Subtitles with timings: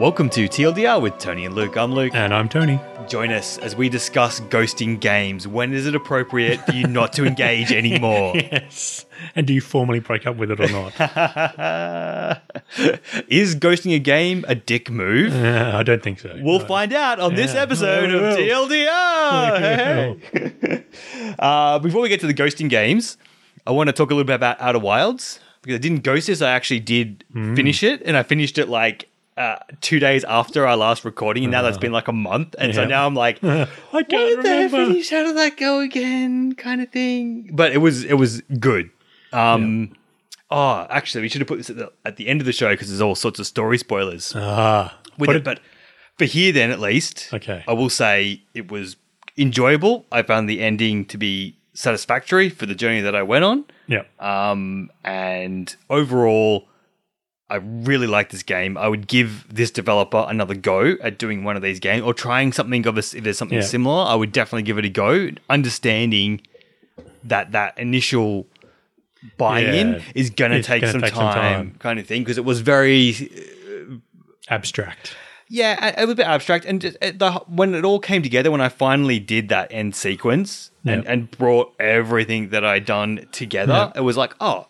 [0.00, 1.76] Welcome to TLDR with Tony and Luke.
[1.76, 2.14] I'm Luke.
[2.14, 2.80] And I'm Tony.
[3.06, 5.46] Join us as we discuss ghosting games.
[5.46, 8.32] When is it appropriate for you not to engage anymore?
[8.36, 9.04] Yes.
[9.36, 10.94] And do you formally break up with it or not?
[13.28, 15.34] is ghosting a game a dick move?
[15.34, 16.34] Uh, I don't think so.
[16.42, 16.64] We'll No.
[16.66, 18.38] find out on this episode We of.
[18.70, 20.20] TLDR.
[20.32, 20.84] Hey.
[21.38, 23.18] uh, before we get to the ghosting games,
[23.66, 26.40] I want to talk a little bit about Outer Wilds because I didn't ghost this.
[26.40, 27.54] I actually did Mm.
[27.54, 31.50] finish it, and I finished it like uh, two days after our last recording, and
[31.52, 32.88] now that's been like a month, and so Uh-huh.
[32.90, 32.96] Yeah.
[32.96, 33.66] now I'm like, I
[34.02, 34.78] can't I remember.
[34.78, 36.54] How did that go again?
[36.54, 37.50] Kind of thing.
[37.52, 38.90] But it was it was good.
[39.32, 39.92] Um,
[40.52, 42.70] Oh, actually, we should have put this at the, at the end of the show
[42.70, 44.98] because there's all sorts of story spoilers Ah.
[45.16, 45.44] with it.
[45.44, 45.60] But
[46.18, 47.62] for here, then at least, Okay.
[47.68, 48.96] I will say it was
[49.38, 50.06] enjoyable.
[50.10, 53.64] I found the ending to be satisfactory for the journey that I went on.
[53.86, 54.02] yeah.
[54.18, 56.66] Um, and overall,
[57.50, 58.78] I really like this game.
[58.78, 62.52] I would give this developer another go at doing one of these games or trying
[62.52, 63.64] something of a, if there's something Yeah.
[63.64, 64.04] similar.
[64.06, 65.30] I would definitely give it a go.
[65.50, 66.40] Understanding
[67.24, 68.46] that that initial
[69.36, 70.00] buy-in Yeah.
[70.14, 71.76] is going to take, some, take some time, time.
[71.78, 73.30] kind of thing, because it was very
[74.48, 75.14] Abstract.
[75.48, 76.64] yeah, a, a little bit abstract.
[76.64, 79.94] And just, uh, the, when it all came together, when I finally did that end
[79.94, 84.66] sequence and, and brought everything that I'd done together, it was like, oh,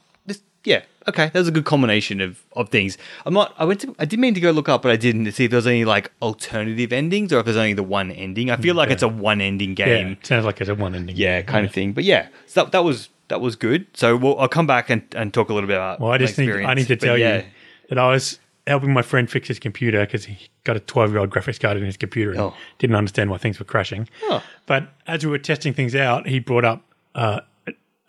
[0.64, 2.98] yeah, okay, that was a good combination of, of things.
[3.24, 5.24] I'm not, I went to, I did mean to go look up, but I didn't
[5.24, 8.10] to see if there was any like alternative endings or if there's only the one
[8.10, 8.50] ending.
[8.50, 8.94] I feel like Okay.
[8.94, 9.84] it's a one ending Yeah.
[9.86, 10.08] game.
[10.12, 11.16] It sounds like it's a one ending.
[11.16, 11.92] Yeah, kind of thing.
[11.92, 13.86] But yeah, so that, that was, that was good.
[13.94, 16.18] So we'll, I'll come back and, and talk a little bit about Well, I my
[16.18, 16.76] just need, I experience.
[16.78, 17.36] need to But tell yeah.
[17.38, 17.44] you
[17.88, 21.18] that I was helping my friend fix his computer because he got a 12 year
[21.20, 22.54] old graphics card in his computer and Oh.
[22.78, 24.08] didn't understand why things were crashing.
[24.24, 24.42] Oh.
[24.66, 26.82] But as we were testing things out, he brought up
[27.14, 27.40] uh,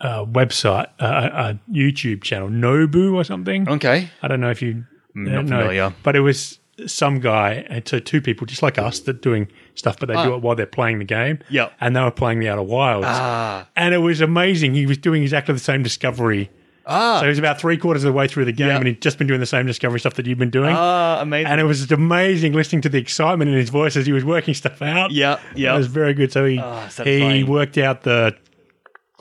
[0.02, 3.68] a website, uh, a YouTube channel, Nobu or something.
[3.68, 4.10] Okay.
[4.22, 4.84] I don't know if you
[5.14, 5.94] not know, familiar.
[6.02, 9.98] but it was some guy, and so two people just like us that doing stuff,
[10.00, 11.38] but they do it while they're playing the game.
[11.48, 11.68] Yeah.
[11.80, 13.68] and they were playing the Outer Wilds, Ah.
[13.76, 14.74] and it was amazing.
[14.74, 16.50] He was doing exactly the same discovery.
[16.84, 17.18] Ah.
[17.20, 18.76] So he was about three quarters of the way through the game, Yep.
[18.78, 20.74] and he'd just been doing the same discovery stuff that you've been doing.
[20.76, 21.46] Ah, amazing.
[21.52, 24.52] and it was amazing listening to the excitement in his voice as he was working
[24.54, 25.12] stuff out.
[25.12, 25.74] Yeah, yeah.
[25.74, 26.32] It was very good.
[26.32, 28.34] So he, Ah, he worked out the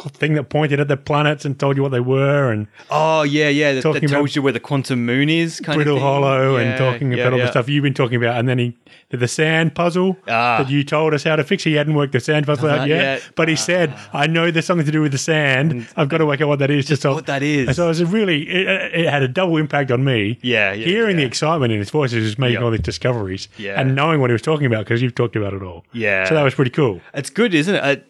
[0.09, 3.49] thing that pointed at the planets and told you what they were and Oh yeah,
[3.49, 3.73] yeah.
[3.73, 6.01] That, that tells you where the quantum moon is, kind Brittle of.
[6.01, 7.45] Hollow Yeah, and talking yeah, about all yeah.
[7.45, 8.37] the stuff you've been talking about.
[8.39, 8.77] And then he
[9.09, 10.57] did the sand puzzle Ah.
[10.63, 11.63] that you told us how to fix.
[11.63, 14.09] He hadn't worked the sand puzzle Not out yet, but he said, ah.
[14.13, 15.87] "I know there's something to do with the sand.
[15.95, 17.67] I've got to work out what that is." Just so, what that is.
[17.67, 18.67] And so it was a really, it,
[19.01, 20.39] it had a double impact on me.
[20.41, 22.63] Yeah, hearing the excitement in his voice as he was making Yep.
[22.63, 23.79] all these discoveries, Yeah.
[23.79, 25.85] and knowing what he was talking about because you've talked about it all.
[25.93, 26.25] Yeah.
[26.25, 27.01] so that was pretty cool.
[27.13, 27.83] It's good, isn't it?
[27.85, 28.07] it?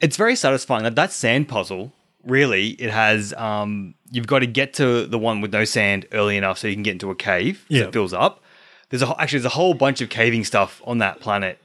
[0.00, 0.82] It's very satisfying.
[0.84, 1.92] That that sand puzzle,
[2.24, 3.32] really, it has.
[3.34, 6.74] Um, you've got to get to the one with no sand early enough so you
[6.74, 7.64] can get into a cave.
[7.70, 7.84] So Yeah.
[7.84, 8.42] it fills up.
[8.90, 11.58] There's a actually there's a whole bunch of caving stuff on that planet.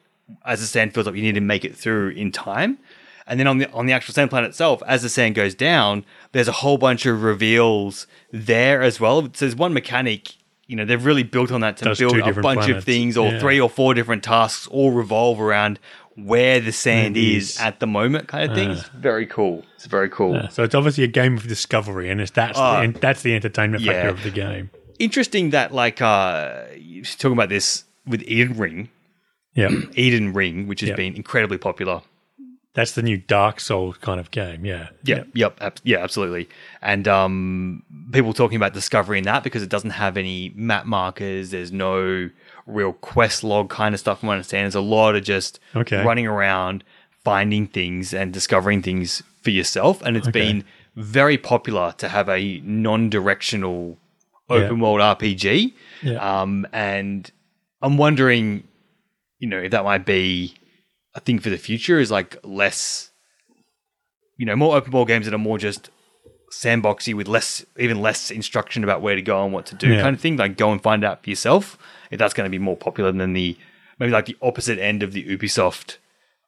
[0.46, 2.78] As the sand fills up, you need to make it through in time.
[3.28, 6.06] And then on the on the actual sand planet itself, as the sand goes down,
[6.32, 9.22] there's a whole bunch of reveals there as well.
[9.24, 10.36] So there's one mechanic.
[10.66, 13.32] You know, they've really built on that to Those build a bunch of things, or
[13.32, 13.40] Yeah.
[13.40, 15.80] three or four different tasks, all revolve around
[16.26, 17.60] where the sand It is is.
[17.60, 18.72] at the moment, kind of thing.
[18.72, 19.64] It's very cool.
[19.76, 20.48] It's very cool.
[20.50, 22.78] So it's obviously a game of discovery, and it's that's Ah.
[22.78, 23.94] the, and that's the entertainment Yeah.
[23.94, 24.70] factor of the game.
[25.00, 28.90] Interesting that, like, uh, you're talking about this with Eden Ring,
[29.56, 30.96] Yeah, Eden Ring, which has Yeah.
[30.96, 32.02] been incredibly popular.
[32.76, 34.64] that's the new Dark Souls kind of game.
[34.64, 36.48] Yeah, Yeah, yep, ab- yeah, absolutely.
[36.82, 41.50] And um, people talking about discovering that because it doesn't have any map markers.
[41.50, 42.30] There's no
[42.70, 44.20] real quest log kind of stuff.
[44.20, 46.04] From what I understand, there's a lot of just Okay.
[46.04, 46.84] running around,
[47.24, 50.02] finding things and discovering things for yourself.
[50.04, 50.40] And it's Okay.
[50.40, 50.64] been
[50.96, 53.98] very popular to have a non-directional
[54.50, 55.74] open world RPG.
[56.02, 56.42] Yeah.
[56.42, 57.30] Um, and
[57.82, 58.64] I'm wondering,
[59.40, 60.56] you know, if that might be
[61.16, 63.12] a thing for the future is like less,
[64.38, 65.90] you know, more open world games that are more just
[66.52, 70.02] sandboxy with less, even less instruction about where to go and what to do Yeah.
[70.02, 70.36] kind of thing.
[70.38, 71.78] Like go and find out for yourself.
[72.18, 73.58] That's going to be more popular than the
[74.00, 75.98] maybe like the opposite end of the Ubisoft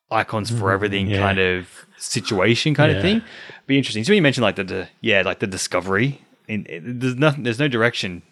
[0.10, 1.20] icons for everything Mm, yeah.
[1.20, 3.22] kind of situation kind of thing.
[3.68, 4.04] Be interesting.
[4.04, 6.22] So when you mentioned like the, the yeah, like the discovery.
[6.48, 7.44] In, it, there's nothing.
[7.44, 8.24] There's no direction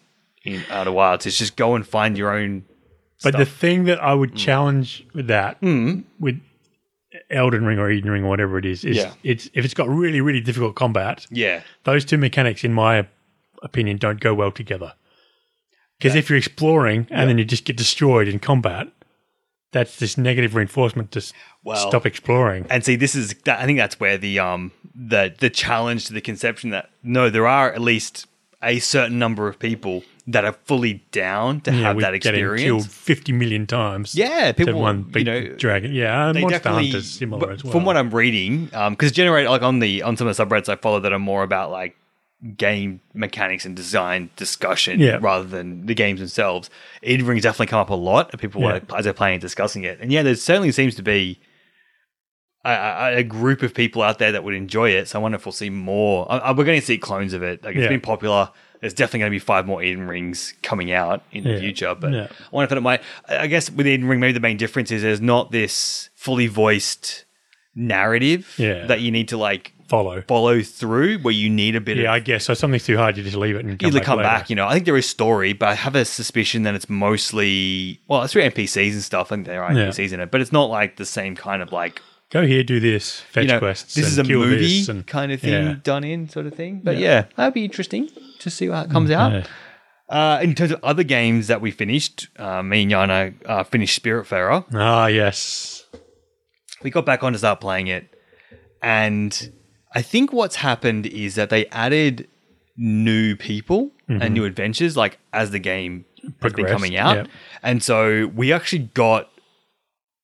[0.44, 1.24] in Outer Wilds.
[1.26, 2.64] It's just go and find your own.
[3.22, 6.40] But the thing that I would challenge with that, with
[7.30, 9.12] Elden Ring or Eden Ring or whatever it is, is Yeah.
[9.22, 13.06] it's if it's got really really difficult combat, yeah, those two mechanics, in my
[13.62, 14.94] opinion, don't go well together.
[16.00, 18.88] Because if you're exploring and then you just get destroyed in combat,
[19.72, 21.22] that's this negative reinforcement to
[21.62, 22.66] Well- stop exploring.
[22.70, 23.34] and see, this is.
[23.46, 27.46] I think that's where the um the the challenge to the conception that no, there
[27.46, 28.26] are at least
[28.62, 32.62] a certain number of people that are fully down to Yeah, have that getting experience.
[32.62, 34.14] killed fifty million times.
[34.14, 35.92] Yeah, people, one you big know, dragon.
[35.92, 36.68] Yeah, they Monster.
[36.70, 37.72] Hunter's similar as well.
[37.72, 40.68] From what I'm reading, um because generate like on the on some of the subreddits
[40.68, 41.96] I follow that are more about like
[42.56, 45.18] game mechanics and design discussion Yeah.
[45.20, 46.70] rather than the games themselves.
[47.02, 48.66] Eden Ring's definitely come up a lot people Yeah.
[48.68, 51.38] like, as they're playing and discussing it, and yeah, there certainly seems to be.
[52.62, 55.46] A, a, group of people out there that would enjoy it, so I wonder if
[55.46, 56.30] we'll see more.
[56.30, 57.64] I, I- we're going to see clones of it.
[57.64, 57.88] Like it's Yeah.
[57.88, 58.50] been popular.
[58.82, 61.94] There's definitely going to be five more Eden Rings coming out in the future.
[61.94, 62.12] But.
[62.14, 63.00] I wonder if it might.
[63.30, 67.24] I guess with Eden Ring, maybe the main difference is there's not this fully voiced
[67.80, 68.86] narrative Yeah.
[68.86, 70.22] that you need to like follow.
[70.28, 72.54] follow through, where you need a bit of Yeah, of I guess so.
[72.54, 73.16] Something's too hard.
[73.16, 74.28] You just leave it and come either back come later.
[74.28, 74.50] back.
[74.50, 78.00] You know, I think there is story, but I have a suspicion that it's mostly
[78.08, 79.32] well, it's through NPCs and stuff.
[79.32, 79.86] I think there are Yeah.
[79.88, 82.00] NPCs in it, but it's not like the same kind of like
[82.30, 83.94] Go here, do this, fetch you know, quests.
[83.94, 85.74] this is a kill movie this and- kind of thing Yeah.
[85.82, 86.80] done in sort of thing.
[86.84, 89.32] But yeah, that'd be interesting to see how it comes out.
[89.32, 89.44] Yeah.
[90.08, 94.00] Uh, in terms of other games that we finished, uh, me and Yana uh, finished
[94.00, 94.64] Spiritfarer.
[94.74, 95.84] Ah, yes.
[96.82, 98.08] We got back on to start playing it,
[98.82, 99.52] and
[99.94, 102.28] I think what's happened is that they added
[102.76, 104.32] new people and mm-hmm.
[104.32, 106.04] new adventures, like as the game
[106.42, 107.26] has been coming out, yeah.
[107.62, 109.30] and so we actually got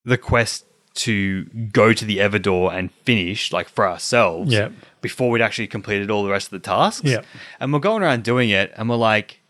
[0.05, 0.65] the quest
[0.95, 4.71] to go to the Everdoor and finish, like for ourselves, Yeah.
[5.03, 7.05] before we'd actually completed all the rest of the tasks.
[7.05, 7.21] Yeah.
[7.61, 9.41] and we're going around doing it, and we're like,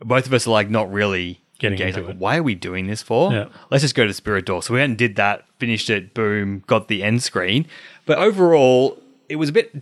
[0.00, 2.16] both of us are like, not really Getting into Like, it.
[2.16, 3.32] Why are we doing this for?
[3.32, 3.46] Yeah.
[3.70, 4.62] Let's just go to Spirit Door.
[4.62, 7.66] So we went and did that, finished it, boom, got the end screen.
[8.06, 9.74] But overall, it was a bit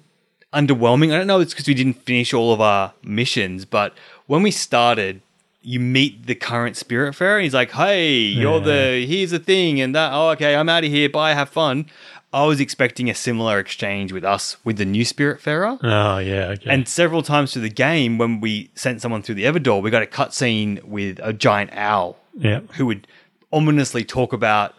[0.55, 1.13] underwhelming.
[1.13, 3.95] I don't know, it's because we didn't finish all of our missions, but
[4.27, 5.21] when we started,
[5.61, 7.43] you meet the current Spiritfarer.
[7.43, 10.13] He's like, "Hey, you're the here's the thing," and that.
[10.13, 11.09] Oh, okay, I'm out of here.
[11.09, 11.87] Bye, have fun.
[12.33, 15.79] I was expecting a similar exchange with us with the new Spiritfarer.
[15.83, 16.49] Oh, ah, yeah.
[16.49, 16.69] Okay.
[16.71, 20.03] And several times through the game, when we sent someone through the Everdoor, we got
[20.03, 22.61] a cutscene with a giant owl yeah.
[22.75, 23.07] who would
[23.53, 24.75] ominously talk about.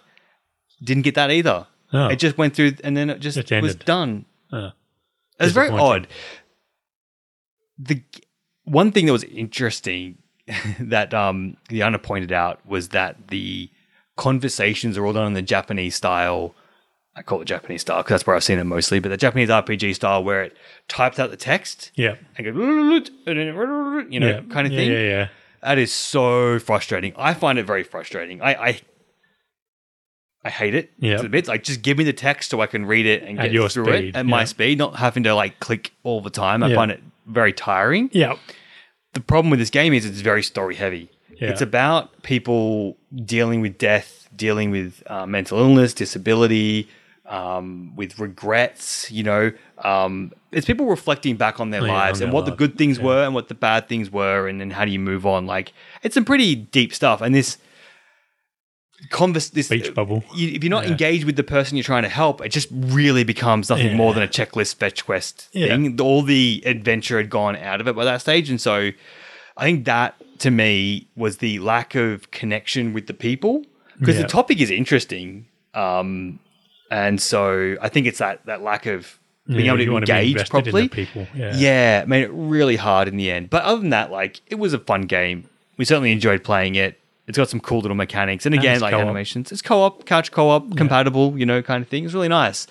[0.83, 1.67] Didn't get that either.
[1.93, 2.07] Oh.
[2.07, 4.25] It just went through, and then it just Just was done.
[4.51, 4.71] Oh.
[5.39, 6.07] It was very odd.
[7.79, 8.01] The
[8.63, 10.17] one thing that was interesting
[10.79, 13.69] that um Liana pointed out was that the
[14.15, 16.55] conversations are all done in the Japanese style.
[17.17, 19.49] I call it Japanese style because that's where I've seen it mostly, but the Japanese
[19.49, 20.55] RPG style where it
[20.87, 22.15] types out the text Yeah.
[22.37, 24.41] and goes, you know, yeah.
[24.49, 24.91] kind of yeah, thing.
[24.91, 25.27] Yeah, yeah.
[25.63, 27.13] That is so frustrating.
[27.17, 28.41] I find it very frustrating.
[28.41, 28.81] I I,
[30.43, 31.17] I hate it Yeah.
[31.17, 31.47] to bits.
[31.47, 33.85] Like, just give me the text so I can read it and At get through
[33.85, 36.61] speed, it at my speed, not having to like click all the time.
[36.63, 36.75] I Yeah.
[36.75, 38.09] find it very tiring.
[38.13, 38.35] Yeah.
[39.13, 41.09] The problem with this game is it's very story heavy.
[41.39, 41.49] Yeah.
[41.49, 46.87] It's about people dealing with death, dealing with uh, mental illness, disability,
[47.27, 49.11] um, with regrets.
[49.11, 49.51] You know,
[49.83, 53.05] um, it's people reflecting back on their Yeah, lives and what the good things Yeah.
[53.05, 55.45] were and what the bad things were, and then how do you move on?
[55.45, 57.21] Like, it's some pretty deep stuff.
[57.21, 57.57] And this
[59.09, 60.23] converse, this Beach bubble.
[60.33, 60.91] you, if you're not Yeah.
[60.91, 64.23] engaged with the person you're trying to help, it just really becomes nothing more than
[64.23, 65.99] a checklist fetch quest thing.
[66.01, 68.91] All the adventure had gone out of it by that stage, and so
[69.55, 73.65] I think that to me was the lack of connection with the people
[73.99, 76.39] because the topic is interesting, um,
[76.91, 80.31] and so I think it's that that lack of being Yeah, able you to engage
[80.31, 80.89] in the properly.
[80.89, 81.55] people, yeah.
[81.55, 83.49] yeah, made it really hard in the end.
[83.49, 85.49] But other than that, like it was a fun game.
[85.77, 86.99] We certainly enjoyed playing it.
[87.27, 89.03] It's got some cool little mechanics, and again, it's like co-op.
[89.03, 89.51] animations.
[89.51, 92.05] It's co-op, couch co-op, compatible, you know, kind of thing.
[92.05, 92.67] It's really nice.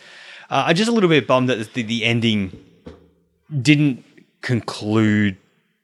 [0.51, 2.53] Uh, I'm just a little bit bummed that the, the ending
[3.63, 4.03] didn't
[4.41, 5.37] conclude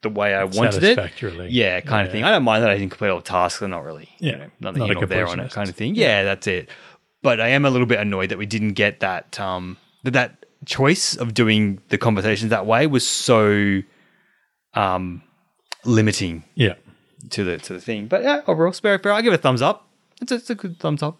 [0.02, 1.50] the way I wanted it.
[1.50, 2.24] Yeah, kind of thing.
[2.24, 3.60] I don't mind that I didn't complete all the tasks.
[3.60, 5.76] They're not really, you Yeah, know, nothing not here nor there on it, kind of
[5.76, 5.94] thing.
[5.94, 6.68] Yeah, that's it.
[7.22, 9.38] But I am a little bit annoyed that we didn't get that.
[9.38, 13.82] Um, that that choice of doing the conversations that way was so,
[14.74, 15.22] um,
[15.84, 16.74] limiting Yeah.
[17.30, 18.06] to the to the thing.
[18.06, 19.86] But yeah, overall, Spirit Fair, I give it a thumbs up.
[20.20, 21.16] It's a, it's a good thumbs up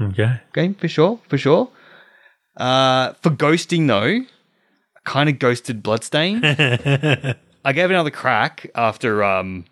[0.00, 0.40] Okay.
[0.52, 1.70] game for sure, for sure.
[2.56, 4.02] Uh, for ghosting though,
[4.96, 6.40] I kind of ghosted Bloodstain.
[6.44, 9.64] I gave another crack after um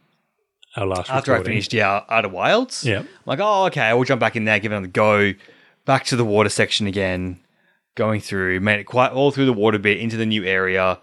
[0.76, 2.84] Our last after I finished yeah Outer Wilds.
[2.84, 3.00] Yeah.
[3.00, 5.32] I'm like, oh okay, I will jump back in there, give it another go.
[5.84, 7.40] Back to the water section again,
[7.94, 10.98] going through, made it quite all through the water bit into the new area,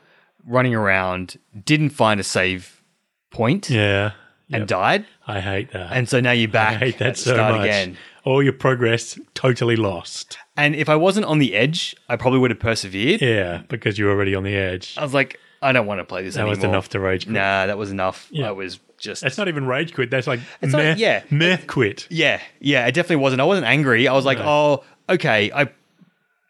[0.45, 2.81] running around, didn't find a save
[3.29, 4.11] point Yeah.
[4.51, 4.67] and Yep.
[4.67, 5.05] died.
[5.27, 5.91] I hate that.
[5.93, 6.75] And so now you're back.
[6.81, 7.65] I hate that so start much.
[7.65, 7.97] again.
[8.23, 10.37] All your progress totally lost.
[10.57, 13.21] And if I wasn't on the edge, I probably would have persevered.
[13.21, 14.95] Yeah, because you're already on the edge.
[14.97, 16.55] I was like, I don't want to play this anymore.
[16.55, 16.69] That anymore.
[16.69, 17.33] was enough to rage quit.
[17.35, 18.27] Nah, that was enough.
[18.31, 18.49] Yeah.
[18.49, 19.21] I was just.
[19.21, 20.09] That's not even rage quit.
[20.09, 21.23] That's like It's meh, not- yeah.
[21.29, 22.07] meh quit.
[22.09, 23.41] yeah, yeah, it definitely wasn't.
[23.41, 24.07] I wasn't angry.
[24.07, 25.51] I was like, oh, okay.
[25.51, 25.69] I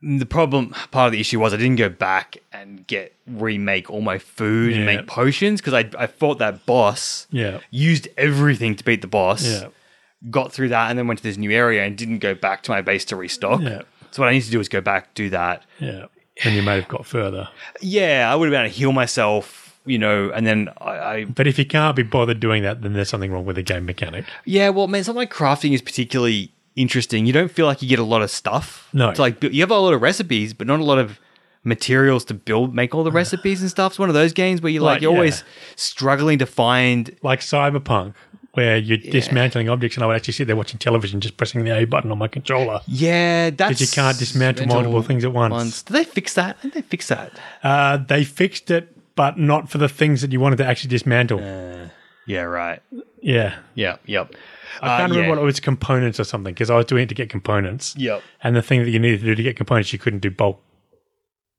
[0.03, 4.01] the problem, part of the issue was I didn't go back and get remake all
[4.01, 7.27] my food and make potions because I I fought that boss.
[7.31, 7.60] Yeah.
[7.70, 9.46] Used everything to beat the boss.
[9.46, 9.67] Yeah.
[10.29, 12.72] Got through that and then went to this new area and didn't go back to
[12.72, 13.62] my base to restock.
[13.62, 13.81] Yeah.
[14.12, 15.63] So what I need to do is go back, do that.
[15.79, 16.05] Yeah.
[16.43, 17.50] And you may have got further.
[17.81, 21.26] Yeah, I would have been able to heal myself, you know, and then I, I
[21.26, 23.86] But if you can't be bothered doing that, then there's something wrong with the game
[23.86, 24.26] mechanic.
[24.46, 27.26] Yeah, well, man, something like crafting is particularly interesting.
[27.26, 28.90] You don't feel like you get a lot of stuff.
[28.94, 29.10] No.
[29.10, 31.20] It's like you have a lot of recipes, but not a lot of
[31.64, 33.94] materials to build, make all the recipes and stuff.
[33.94, 35.18] It's one of those games where you're like, Like, you're yeah.
[35.18, 35.44] always
[35.76, 37.16] struggling to find.
[37.22, 38.14] Like Cyberpunk,
[38.54, 41.78] where you're dismantling objects, and I would actually sit there watching television just pressing the
[41.78, 42.82] A button on my controller.
[42.88, 45.84] Yeah, that's Because you can't dismantle multiple things at once.
[45.84, 46.62] Did they fix that?
[46.62, 47.32] Did they fix that?
[47.64, 51.39] Uh, they fixed it, but not for the things that you wanted to actually dismantle.
[52.27, 52.82] Yeah, right.
[53.22, 53.58] yeah.
[53.75, 54.34] Yeah, yep.
[54.82, 57.15] I can't remember what it was components or something because I was doing it to
[57.15, 57.96] get components.
[57.98, 58.22] Yep.
[58.44, 60.62] And the thing that you needed to do to get components, you couldn't do bulk.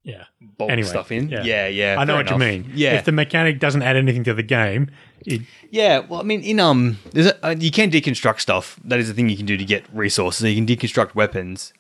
[0.03, 0.25] Yeah.
[0.59, 1.29] Bulk Anyway, stuff in.
[1.29, 1.43] yeah.
[1.45, 1.97] Yeah, yeah.
[1.99, 2.71] I know what you mean.
[2.75, 2.95] Yeah.
[2.95, 4.91] If the mechanic doesn't add anything to the game,
[5.27, 8.81] it, Yeah, well, I mean, in um, a, uh, you can deconstruct stuff.
[8.85, 10.43] That is the thing you can do to get resources.
[10.45, 11.73] You can deconstruct weapons.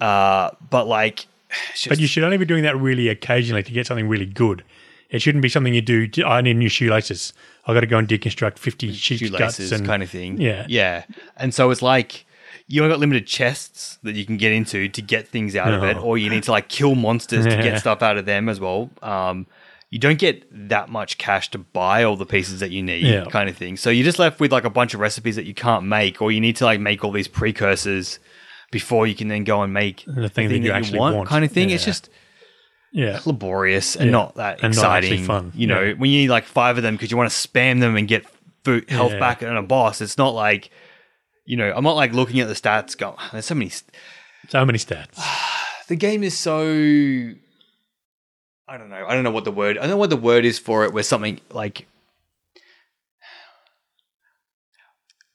[0.00, 1.26] Uh, but like,
[1.72, 4.64] it's but you should only be doing that really occasionally to get something really good.
[5.10, 6.08] It shouldn't be something you do.
[6.24, 7.34] I need new shoelaces.
[7.66, 10.40] I've got to go and deconstruct 50 sheep's guts shoelaces and kind of thing.
[10.40, 10.64] Yeah.
[10.68, 11.04] yeah.
[11.36, 12.24] And so it's like
[12.66, 15.82] you only got limited chests that you can get into to get things out of
[15.84, 18.58] it, or you need to like kill monsters to get stuff out of them as
[18.58, 18.90] well.
[19.02, 19.46] Um,
[19.90, 23.26] you don't get that much cash to buy all the pieces that you need, Yeah.
[23.26, 23.76] kind of thing.
[23.76, 26.32] So you're just left with like a bunch of recipes that you can't make, or
[26.32, 28.18] you need to like make all these precursors
[28.72, 31.28] before you can then go and make the thing that you actually want.
[31.28, 31.70] kind of thing.
[31.70, 32.10] It's just
[32.92, 33.20] yeah.
[33.24, 34.10] laborious and Yeah.
[34.12, 35.12] not that And exciting.
[35.12, 35.52] actually fun.
[35.54, 35.92] You know, Yeah.
[35.94, 38.26] when you need like five of them because you want to spam them and get
[38.64, 39.20] food health Yeah.
[39.20, 40.70] back on a boss, it's not like,
[41.44, 42.98] you know, I'm not like looking at the stats.
[42.98, 43.68] Go, ah, there's so many.
[43.70, 43.90] St-
[44.48, 45.16] So many stats.
[45.88, 46.64] the game is so.
[48.68, 49.04] I don't know.
[49.06, 49.76] I don't know what the word.
[49.76, 50.92] I don't know what the word is for it.
[50.92, 51.86] Where something like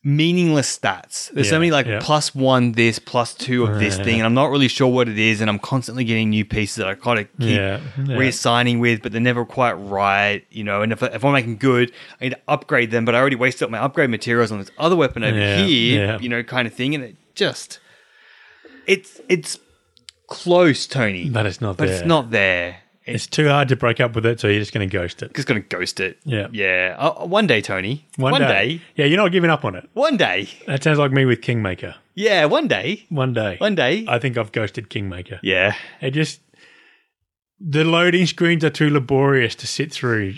[0.08, 1.30] meaningless stats.
[1.34, 2.00] There's so many like yeah.
[2.02, 4.04] plus one this, plus two of this Yeah.
[4.06, 5.42] thing, and I'm not really sure what it is.
[5.42, 7.82] And I'm constantly getting new pieces that I kind of keep Yeah.
[7.98, 8.16] yeah.
[8.16, 10.82] reassigning with, but they're never quite right, you know.
[10.82, 13.64] And if, if I'm making good, I need to upgrade them, but I already wasted
[13.64, 16.20] up my upgrade materials on this other weapon over Yeah, here, yeah.
[16.20, 16.96] you know, kind of thing.
[16.96, 17.80] And it just,
[18.86, 19.60] it's it's
[20.28, 21.98] close, Tony, But it's not but there.
[21.98, 22.78] it's not there.
[23.08, 25.34] It's too hard to break up with it, so you're just going to ghost it.
[25.34, 26.18] just gonna ghost it.
[26.26, 26.48] Yeah.
[26.52, 26.96] yeah.
[27.00, 28.06] Uh, one day, Tony.
[28.18, 28.82] One, day.
[28.96, 29.90] Yeah, you're not giving up on it.
[29.94, 30.50] One day.
[30.68, 31.96] That sounds like me with Kingmaker.
[32.16, 33.06] Yeah, one day.
[33.10, 33.56] One day.
[33.60, 34.06] One day.
[34.08, 35.40] I think I've ghosted Kingmaker.
[35.42, 35.76] yeah.
[36.02, 36.42] It just
[37.60, 40.36] the loading screens are too laborious to sit through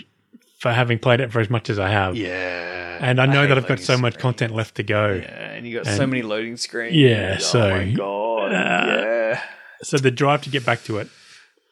[0.58, 2.16] for having played it for as much as I have.
[2.16, 2.98] Yeah.
[3.00, 5.14] And I know hate that I've got so much content left to go.
[5.14, 6.94] Yeah, and you got And- so many loading screens.
[6.94, 8.52] Yeah, oh so- my god.
[8.52, 9.42] yeah.
[9.82, 11.08] So the drive to get back to it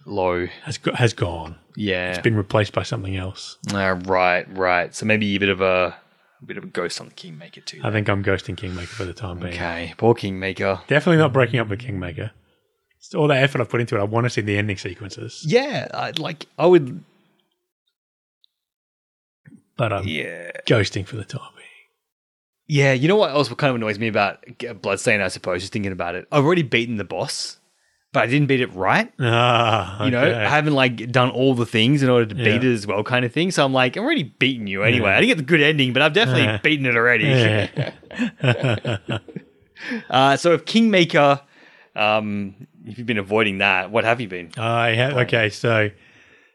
[0.07, 0.47] Low.
[0.65, 1.57] has go- has gone.
[1.77, 2.11] Yeah.
[2.11, 3.57] It's been replaced by something else.
[3.73, 4.95] Uh, right, right.
[4.95, 5.97] So maybe a bit of a,
[6.43, 7.81] a bit of a ghost on the Kingmaker too.
[7.85, 9.55] I think I'm ghosting Kingmaker for the time being.
[9.55, 10.81] Okay, poor Kingmaker.
[10.89, 12.31] Definitely not breaking up with Kingmaker.
[12.99, 14.01] It's all the effort I've put into it.
[14.01, 17.05] I want to see the ending sequences, Yeah, I, like I would.
[19.77, 21.69] but I'm Yeah, ghosting for the time being.
[22.67, 22.93] yeah.
[22.93, 24.45] You know what else kind of annoys me about
[24.83, 25.21] Bloodstain?
[25.21, 27.58] I suppose just thinking about it, I've already beaten the boss,
[28.13, 29.13] but I didn't beat it right.
[29.21, 30.39] Ah, You know, okay.
[30.45, 33.25] I haven't like done all the things in order to beat it as well, kind
[33.25, 33.51] of thing.
[33.51, 35.11] So I'm like, I'm already beaten you anyway.
[35.11, 35.17] Yeah.
[35.17, 36.59] I didn't get the good ending, but I've definitely Yeah.
[36.59, 37.25] beaten it already.
[37.25, 39.09] Yeah.
[40.11, 41.41] Uh, so if Kingmaker,
[41.95, 44.51] um, if you've been avoiding that, what have you been?
[44.57, 45.89] I ha- okay, so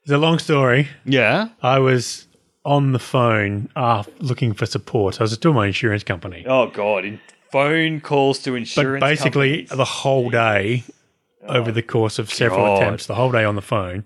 [0.02, 0.90] it's a long story.
[1.06, 1.48] Yeah.
[1.62, 2.28] I was
[2.66, 5.22] on the phone uh, looking for support.
[5.22, 6.44] I was still my insurance company.
[6.46, 7.06] Oh God!
[7.06, 9.00] In phone calls to insurance.
[9.00, 9.78] But basically, companies.
[9.78, 10.84] the whole day,
[11.48, 12.82] over the course of several God.
[12.82, 14.06] attempts, the whole day on the phone.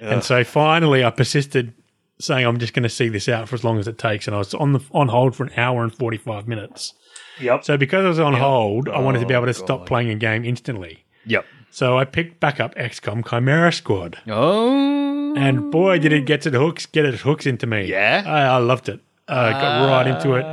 [0.00, 1.72] And so finally, I persisted,
[2.18, 4.26] saying, I'm just going to see this out for as long as it takes.
[4.26, 6.92] And I was on, the, on hold for an hour and 45 minutes.
[7.40, 7.64] Yep.
[7.64, 9.86] So because I was on hold, I wanted to be Oh, able to oh, stop
[9.86, 11.04] playing a game instantly.
[11.26, 11.46] Yep.
[11.70, 14.18] So I picked back up XCOM Chimera Squad.
[14.28, 15.34] Oh.
[15.36, 17.86] And boy, did it get its hooks, get its hooks into me.
[17.86, 18.22] Yeah?
[18.26, 19.00] I, I loved it.
[19.26, 20.44] I got right into it.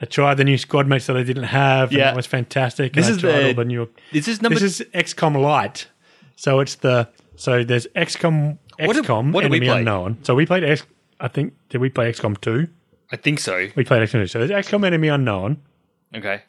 [0.00, 2.04] I tried the new squad mates that I didn't have, and Yeah.
[2.06, 2.92] that was fantastic.
[2.94, 3.88] This and is I tried the- all the new.
[4.12, 4.58] This is number.
[4.58, 5.86] This is XCOM Lite.
[6.36, 9.78] So it's the so there's XCOM What did- XCOM what did we Enemy play?
[9.78, 10.18] Unknown.
[10.22, 10.84] So we played X.
[11.20, 12.68] I think did we play XCOM two?
[13.12, 13.68] I think so.
[13.76, 14.26] We played XCOM two.
[14.26, 15.58] So there's XCOM Enemy Unknown.
[16.14, 16.42] Okay.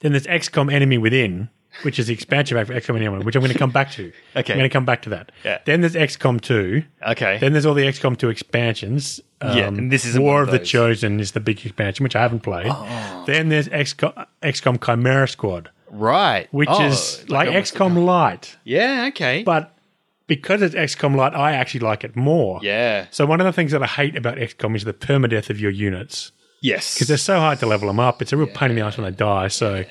[0.00, 1.48] Then there's XCOM Enemy Within,
[1.82, 4.12] which is the expansion pack for XCOM Enemy which I'm going to come back to.
[4.36, 4.52] Okay.
[4.52, 5.32] I'm going to come back to that.
[5.44, 5.58] Yeah.
[5.64, 6.84] Then there's XCOM two.
[7.06, 7.38] Okay.
[7.38, 9.20] Then there's all the XCOM 2 expansions.
[9.40, 10.58] Um, Yeah, and this isn't War of of the.
[10.64, 12.66] Chosen is the big expansion, which I haven't played.
[12.68, 13.24] Oh.
[13.26, 16.48] Then there's XCOM, XCOM Chimera Squad, Right.
[16.52, 18.56] which Oh, is like, a- XCOM Lite.
[18.64, 19.06] Yeah.
[19.08, 19.42] Okay.
[19.42, 19.74] But
[20.26, 22.60] because it's XCOM Lite, I actually like it more.
[22.62, 23.06] yeah.
[23.10, 25.70] So one of the things that I hate about XCOM is the permadeath of your
[25.70, 26.94] units Yes.
[26.94, 28.22] because they're so hard to level them up.
[28.22, 29.48] It's a real pain in the ass when they die.
[29.48, 29.84] So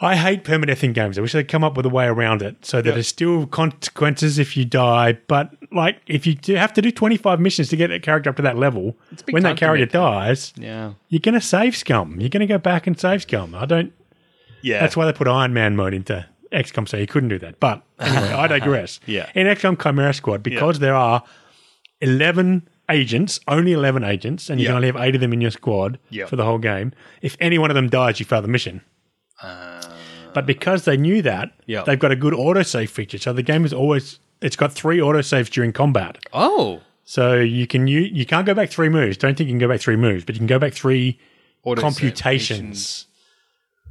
[0.00, 1.18] I hate permadeath in games.
[1.18, 2.94] I wish they'd come up with a way around it so that Yep.
[2.94, 5.18] there's still consequences if you die.
[5.26, 8.36] But like if you do have to do 25 missions to get that character up
[8.36, 8.96] to that level,
[9.30, 10.92] when time that character dies, yeah.
[11.08, 12.20] you're going to save scum.
[12.20, 13.54] You're going to go back and save scum.
[13.56, 13.92] I don't.
[14.62, 14.78] Yeah.
[14.80, 17.58] That's why they put Iron Man mode into XCOM, so you couldn't do that.
[17.60, 19.00] But anyway, I digress.
[19.06, 19.30] Yeah.
[19.34, 21.22] In XCOM Chimera Squad, because there are
[22.00, 24.68] 11 agents, only 11 agents, and you Yeah.
[24.70, 26.26] can only have eight of them in your squad Yeah.
[26.26, 26.92] for the whole game.
[27.20, 28.80] If any one of them dies, you fail the mission.
[30.38, 31.82] But because they knew that, Yeah.
[31.82, 33.18] they've got a good autosave feature.
[33.18, 36.16] So the game is always, it's got three autosaves during combat.
[36.32, 36.80] Oh.
[37.02, 39.16] So you can you, you can't go back three moves.
[39.16, 41.18] Don't think you can go back three moves, but you can go back three
[41.64, 43.06] Auto computations.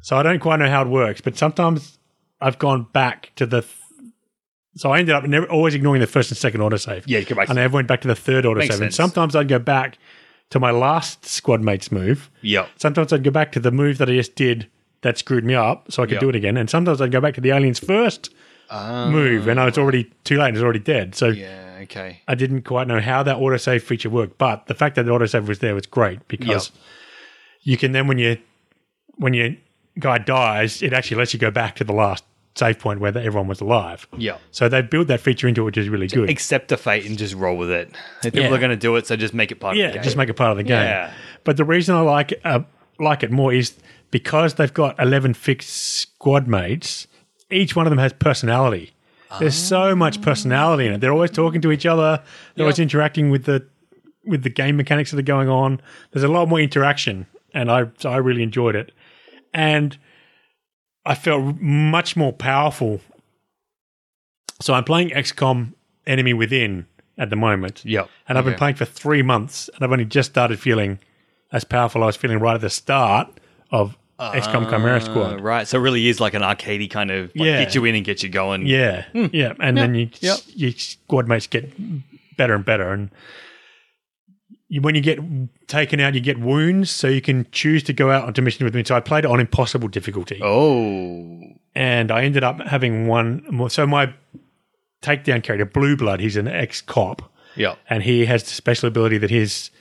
[0.02, 1.98] So I don't quite know how it works, but sometimes
[2.40, 3.66] I've gone back to the.
[4.78, 7.04] So I ended up never always ignoring the first and second autosave.
[7.08, 7.50] Yeah, you go back.
[7.50, 8.70] and I never went back to the third autosave.
[8.70, 8.96] And sense.
[8.96, 9.98] sometimes I'd go back
[10.52, 12.30] to my last squad mate's move.
[12.42, 12.70] Yep.
[12.78, 14.68] Sometimes I'd go back to the move that I just did
[15.02, 16.20] that screwed me up, so I could Yeah.
[16.20, 16.58] do it again.
[16.58, 18.34] And sometimes I'd go back to the alien's first
[18.72, 20.50] move, and I was already too late.
[20.50, 21.16] It was already dead.
[21.16, 21.64] So Yeah.
[21.84, 22.22] Okay.
[22.28, 25.46] I didn't quite know how that autosave feature worked, but the fact that the autosave
[25.48, 26.72] was there was great because
[27.62, 28.38] you can then when you
[29.16, 29.50] when your
[30.00, 32.24] guy dies, it actually lets you go back to the last
[32.56, 34.08] save point where everyone was alive.
[34.18, 34.38] Yeah.
[34.52, 36.30] So they built that feature into it, which is really good.
[36.30, 37.90] Accept the fate and just roll with it.
[38.24, 38.56] If people Yeah.
[38.56, 40.04] are going to do it, so just make it part of yeah, the game.
[40.04, 40.82] just make it part of the game.
[40.84, 41.12] Yeah.
[41.44, 42.62] But the reason I like uh,
[43.00, 43.76] like it more is
[44.12, 47.08] because they've got eleven fixed squad mates.
[47.50, 48.94] Each one of them has personality.
[49.40, 51.02] There's so much personality in it.
[51.02, 52.24] They're always talking to each other.
[52.56, 53.66] They're always interacting with the
[54.26, 55.82] with the game mechanics that are going on.
[56.12, 58.92] There's a lot more interaction, and I so I really enjoyed it.
[59.54, 59.98] And
[61.06, 63.02] I felt much more powerful.
[64.62, 65.74] So I'm playing XCOM
[66.06, 67.84] Enemy Within at the moment.
[67.86, 68.10] Yep.
[68.28, 71.00] And I've been playing for three months, and I've only just started feeling
[71.52, 73.40] as powerful I was feeling right at the start
[73.72, 75.42] of XCOM Chimera Uh, Squad.
[75.42, 75.68] right.
[75.68, 77.64] So it really is like an arcadey kind of like, Yeah.
[77.64, 78.66] get you in and get you going.
[78.66, 80.26] Yeah, yeah, and then you, Hmm.
[80.26, 80.38] Yep.
[80.56, 81.72] your squad mates get
[82.36, 83.10] better and better, and
[84.70, 85.20] you, when you get
[85.68, 88.76] taken out, you get wounds, so you can choose to go out onto mission with
[88.76, 88.84] me.
[88.84, 91.40] So I played it on impossible difficulty, Oh.
[91.76, 93.44] and I ended up having one.
[93.50, 93.70] more.
[93.70, 94.14] So my
[95.02, 97.32] takedown character, Blue Blood, he's an ex cop.
[97.56, 97.74] Yeah.
[97.90, 99.72] and he has the special ability that his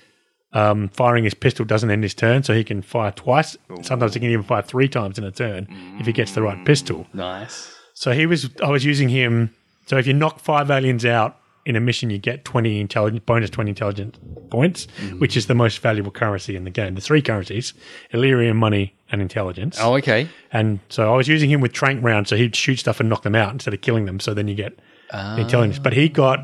[0.52, 3.56] um, firing his pistol doesn't end his turn, so he can fire twice.
[3.82, 5.68] Sometimes he can even fire three times in a turn
[6.00, 6.64] if he gets the right mm.
[6.64, 7.06] pistol.
[7.12, 7.74] Nice.
[7.94, 9.54] So he was, I was using him.
[9.86, 13.50] So if you knock five aliens out in a mission, you get twenty intelligence bonus
[13.50, 14.16] twenty intelligence
[14.50, 15.20] points, mm.
[15.20, 16.94] which is the most valuable currency in the game.
[16.94, 17.74] The three currencies:
[18.12, 19.78] Elerium money and intelligence.
[19.80, 20.28] Oh, okay.
[20.52, 23.22] And so I was using him with trank rounds, so he'd shoot stuff and knock
[23.22, 24.20] them out instead of killing them.
[24.20, 24.78] So then you get
[25.10, 25.78] the intelligence.
[25.78, 26.40] But he got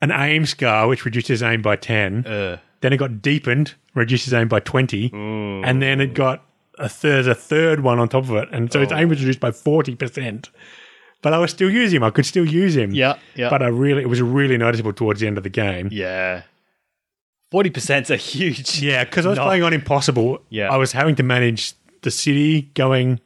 [0.00, 2.26] an aim scar, which reduces aim by 10.
[2.26, 5.10] Uh, Then it got deepened, reduced his aim by 20.
[5.12, 6.44] And then it got
[6.78, 8.48] a third, a third one on top of it.
[8.52, 10.48] And so his aim was reduced by 40%.
[11.20, 12.04] But I was still using him.
[12.04, 12.92] I could still use him.
[12.92, 13.18] yeah.
[13.34, 13.50] Yeah.
[13.50, 15.88] But I really, it was really noticeable towards the end of the game.
[15.90, 16.42] yeah.
[17.50, 18.80] Forty percent's a huge.
[18.82, 19.44] Yeah, because I was No.
[19.46, 20.42] playing on Impossible.
[20.50, 20.68] Yeah.
[20.70, 23.20] I was having to manage the city going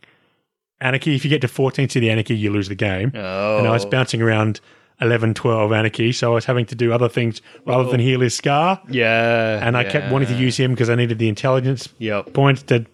[0.80, 1.16] anarchy.
[1.16, 3.10] If you get to 14 city anarchy, you lose the game.
[3.16, 3.58] Oh.
[3.58, 4.60] And I was bouncing around
[5.02, 6.12] 11, 12 anarchy.
[6.12, 8.80] So I was having to do other things rather than heal his scar.
[8.88, 9.66] Yeah.
[9.66, 12.32] And I kept wanting to use him because I needed the intelligence Yep.
[12.32, 12.86] points to.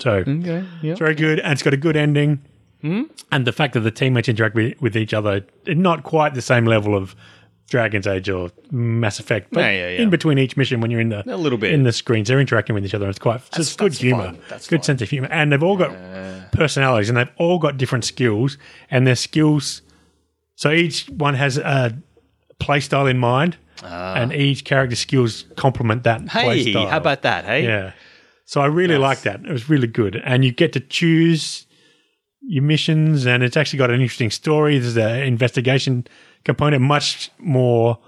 [0.00, 0.64] So Okay.
[0.82, 0.92] Yeah.
[0.92, 1.38] it's very good.
[1.40, 2.40] And it's got a good ending.
[2.80, 3.02] Hmm?
[3.30, 6.64] And the fact that the teammates interact with, with each other, not quite the same
[6.64, 7.14] level of
[7.70, 10.02] Dragon's Age or Mass Effect, but Yeah, yeah, yeah.
[10.02, 11.72] in between each mission when you're in the A little bit.
[11.72, 13.04] in the screens, they're interacting with each other.
[13.06, 14.38] And It's quite it's good that's humor, fun.
[14.50, 14.84] That's good fun.
[14.84, 15.92] sense of humor, and they've all got
[16.52, 18.58] personalities, and they've all got different skills,
[18.90, 19.82] and their skills.
[20.62, 21.92] So each one has a
[22.60, 26.62] play style in mind, and each character skills complement that play.
[26.62, 27.44] Hey, how about that?
[27.44, 27.64] Hey.
[27.64, 27.94] Yeah.
[28.44, 29.44] So I really like that.
[29.44, 30.22] It was really good.
[30.24, 31.66] And you get to choose
[32.42, 34.78] your missions, and it's actually got an interesting story.
[34.78, 36.06] There's an investigation
[36.44, 37.98] component, much more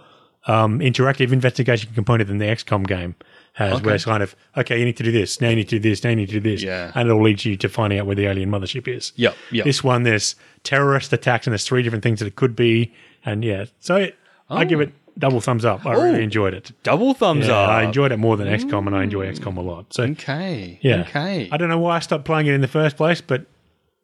[0.47, 3.17] um, interactive investigation component than the XCOM game
[3.55, 5.79] has, where it's kind of, okay, you need to do this, now you need to
[5.79, 6.63] do this, now you need to do this.
[6.63, 6.91] Yeah.
[6.95, 9.13] And it'll lead you to finding out where the alien mothership is.
[9.17, 9.37] Yep.
[9.53, 9.65] Yep.
[9.65, 12.93] This one, there's terrorist attacks, and there's three different things that it could be.
[13.25, 14.17] And yeah, so it,
[14.51, 15.13] I give it oh.
[15.19, 15.87] double thumbs up.
[15.87, 16.03] I Oh.
[16.03, 16.73] really enjoyed it.
[16.83, 17.69] Double thumbs Yeah, up.
[17.69, 19.59] I enjoyed it more than XCOM, and I enjoy XCOM mm.
[19.59, 19.95] a lot.
[19.95, 20.79] So Okay.
[20.83, 21.49] yeah, Okay.
[21.53, 23.47] I don't know why I stopped playing it in the first place, but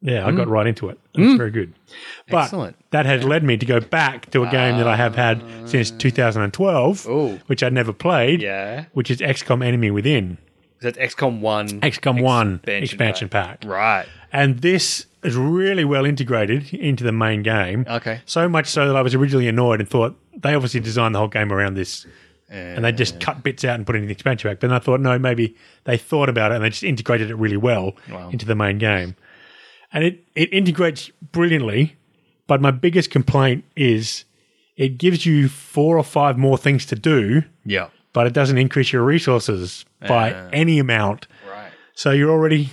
[0.01, 0.97] yeah, I got right into it.
[1.13, 1.73] It was very good.
[2.29, 2.43] But Mm.
[2.43, 2.75] Excellent.
[2.91, 5.91] that has led me to go back to a game that I have had since
[5.91, 7.39] 2012, Oh.
[7.47, 8.85] which I'd never played, Yeah.
[8.93, 10.37] which is XCOM Enemy Within.
[10.81, 11.67] That's XCOM one.
[11.81, 13.63] XCOM One expansion pack.
[13.65, 14.05] Right.
[14.33, 17.85] and this is really well integrated into the main game.
[17.87, 18.21] Okay.
[18.25, 21.27] So much so that I was originally annoyed and thought they obviously designed the whole
[21.27, 22.07] game around this,
[22.49, 24.59] and they just cut bits out and put it in the expansion pack.
[24.59, 27.35] But then I thought, no, maybe they thought about it and they just integrated it
[27.35, 28.29] really well Wow.
[28.31, 29.15] into the main game,
[29.93, 31.95] and it it integrates brilliantly.
[32.47, 34.25] But my biggest complaint is
[34.77, 37.87] it gives you four or five more things to do, Yeah.
[38.13, 40.49] but it doesn't increase your resources by Ah.
[40.51, 41.27] any amount.
[41.49, 41.71] Right.
[41.93, 42.69] So you're already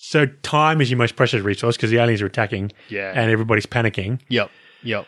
[0.00, 3.12] so time is your most precious resource because the aliens are attacking, Yeah.
[3.14, 4.20] and everybody's panicking.
[4.28, 4.50] Yep.
[4.82, 5.06] Yep.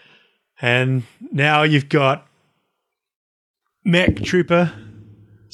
[0.63, 2.27] And now you've got
[3.85, 4.73] mech trooper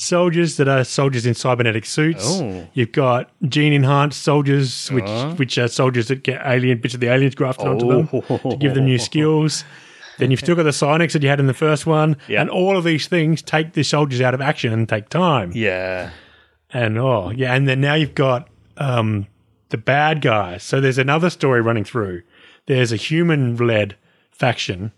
[0.00, 2.24] soldiers that are soldiers in cybernetic suits.
[2.26, 2.66] Oh.
[2.74, 5.34] You've got gene enhanced soldiers, which Uh.
[5.34, 8.08] which are soldiers that get alien bits of the aliens grafted onto them
[8.50, 9.64] to give them new skills.
[10.18, 12.42] Then you've still got the psionics that you had in the first one, Yeah.
[12.42, 15.52] and all of these things take the soldiers out of action and take time.
[15.54, 16.10] Yeah.
[16.72, 19.26] And oh yeah, and then now you've got um,
[19.70, 20.62] the bad guys.
[20.62, 22.22] So there's another story running through.
[22.66, 23.96] There's a human-led
[24.30, 24.92] faction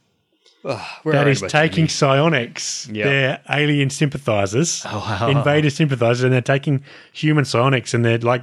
[0.65, 3.05] That is taking psionics, Yeah.
[3.05, 5.29] they're alien sympathizers, Oh, wow.
[5.29, 8.43] invader sympathizers, and they're taking human psionics, and they're like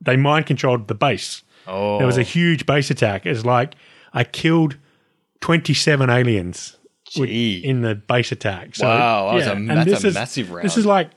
[0.00, 1.42] they mind controlled the base.
[1.66, 1.98] Oh.
[1.98, 2.24] There was a oh.
[2.24, 3.26] huge base attack.
[3.26, 3.74] It's like
[4.12, 4.76] I killed
[5.40, 6.76] 27 aliens
[7.18, 8.76] with- in the base attack.
[8.76, 10.64] So, Wow, was a- and that's this a is- massive round.
[10.64, 11.10] This is like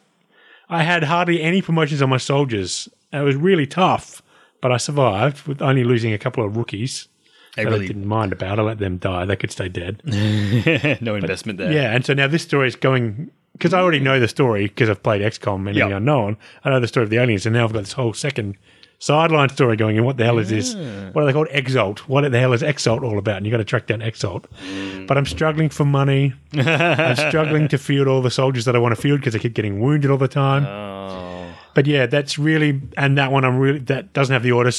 [0.70, 2.88] I had hardly any promotions on my soldiers.
[3.14, 4.22] It was really tough,
[4.62, 7.08] but I survived with only losing a couple of rookies.
[7.58, 8.60] I that I really didn't mind about.
[8.60, 9.26] I let them die.
[9.26, 10.02] They could stay dead.
[11.02, 11.72] no investment there.
[11.72, 14.90] Yeah, and so now this story is going because I already know the story because
[14.90, 15.90] I've played XCOM and Yep.
[15.90, 16.38] the Unknown.
[16.64, 18.58] I know the story of the aliens, and now I've got this whole second
[19.00, 19.98] sideline story going.
[19.98, 20.74] And what the hell is this?
[21.14, 21.48] What are they called?
[21.52, 22.08] Exalt.
[22.08, 23.38] What the hell is Exalt all about?
[23.38, 24.46] And you got to track down Exalt.
[24.64, 25.08] Mm.
[25.08, 26.34] But I'm struggling for money.
[26.54, 29.54] I'm struggling to field all the soldiers that I want to field because I keep
[29.54, 30.66] getting wounded all the time.
[30.66, 31.54] Oh.
[31.74, 34.70] But yeah, that's really and that one I'm really that doesn't have the auto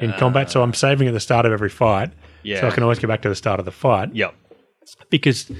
[0.00, 2.10] in combat, so I'm saving at the start of every fight.
[2.42, 2.60] Yeah.
[2.60, 4.34] So I can always go back to the start of the fight Yep.
[5.10, 5.50] because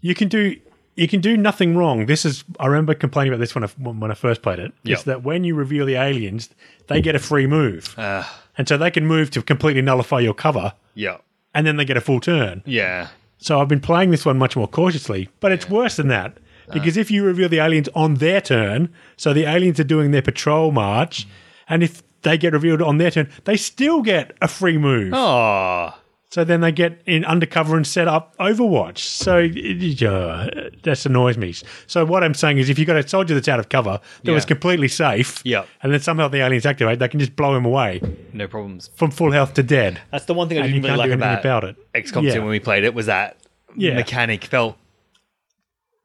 [0.00, 0.56] you can do
[0.94, 2.06] you can do nothing wrong.
[2.06, 4.72] This is I remember complaining about this when I when I first played it.
[4.84, 4.98] Yep.
[4.98, 6.48] Is that when you reveal the aliens,
[6.88, 8.24] they get a free move, Uh,
[8.56, 11.22] and so they can move to completely nullify your cover, yep.
[11.54, 12.62] and then they get a full turn.
[12.64, 13.08] Yeah.
[13.38, 16.38] So I've been playing this one much more cautiously, but it's worse than that
[16.72, 20.22] because if you reveal the aliens on their turn, so the aliens are doing their
[20.22, 21.26] patrol march,
[21.68, 25.12] and if they get revealed on their turn, they still get a free move.
[25.14, 25.94] Oh.
[26.28, 28.98] So then they get in undercover and set up Overwatch.
[28.98, 30.50] So it, uh,
[30.82, 31.54] that annoys me.
[31.86, 34.32] So what I'm saying is, if you've got a soldier that's out of cover that
[34.32, 35.68] was completely safe, Yep.
[35.82, 38.90] and then somehow the aliens activate, they can just blow him away No problems.
[38.96, 41.64] from full health to dead, That's the one thing I didn't really like about, about,
[41.64, 41.76] it.
[41.94, 42.34] XCOM Yeah.
[42.34, 43.36] 2 when we played it was that
[43.76, 43.94] Yeah.
[43.94, 44.76] mechanic felt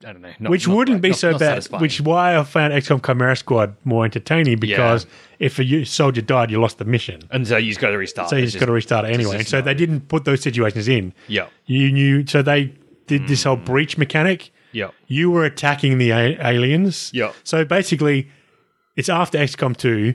[0.05, 0.31] I don't know.
[0.39, 1.39] Not, which not wouldn't right- be not- so bad.
[1.39, 1.81] satisfying.
[1.81, 5.05] Which why I found XCOM Chimera Squad more entertaining because
[5.39, 7.21] if a soldier died, you lost the mission.
[7.31, 8.29] and so you just got to restart.
[8.29, 9.37] So you just got to restart it anyway.
[9.37, 11.13] And so they didn't put those situations in.
[11.27, 11.47] Yeah.
[11.65, 12.25] You knew.
[12.27, 12.73] So they
[13.07, 13.49] did this Hmm.
[13.49, 14.51] whole breach mechanic.
[14.71, 14.89] Yeah.
[15.07, 17.11] You were attacking the a- aliens.
[17.13, 17.31] Yeah.
[17.43, 18.29] So basically,
[18.95, 20.13] it's after XCOM 2.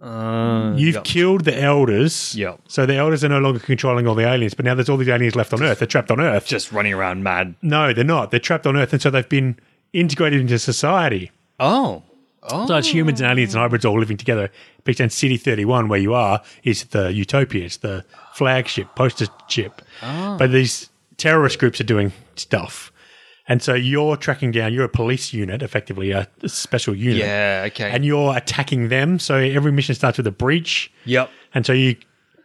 [0.00, 1.00] Uh, You've yeah.
[1.02, 2.34] killed the elders.
[2.34, 2.56] Yeah.
[2.68, 5.08] So the elders are no longer controlling all the aliens, but now there's all these
[5.08, 5.78] aliens left on Earth.
[5.80, 6.46] They're trapped on Earth.
[6.46, 7.54] just running around mad.
[7.62, 8.30] no, they're not.
[8.30, 9.58] They're trapped on Earth, and so they've been
[9.92, 11.30] integrated into society.
[11.58, 12.02] Oh.
[12.42, 12.66] Oh.
[12.66, 14.50] So it's humans and aliens and hybrids all living together.
[14.84, 17.66] Pretend City 31, where you are, is the utopia.
[17.66, 19.82] It's the flagship, poster ship.
[20.00, 22.90] But these terrorist groups are doing stuff.
[23.50, 27.18] And so you're tracking down, you're a police unit, effectively, a, special unit.
[27.18, 27.90] Yeah, okay.
[27.90, 29.18] And you're attacking them.
[29.18, 30.92] So every mission starts with a breach.
[31.04, 31.30] yep.
[31.52, 31.96] And so you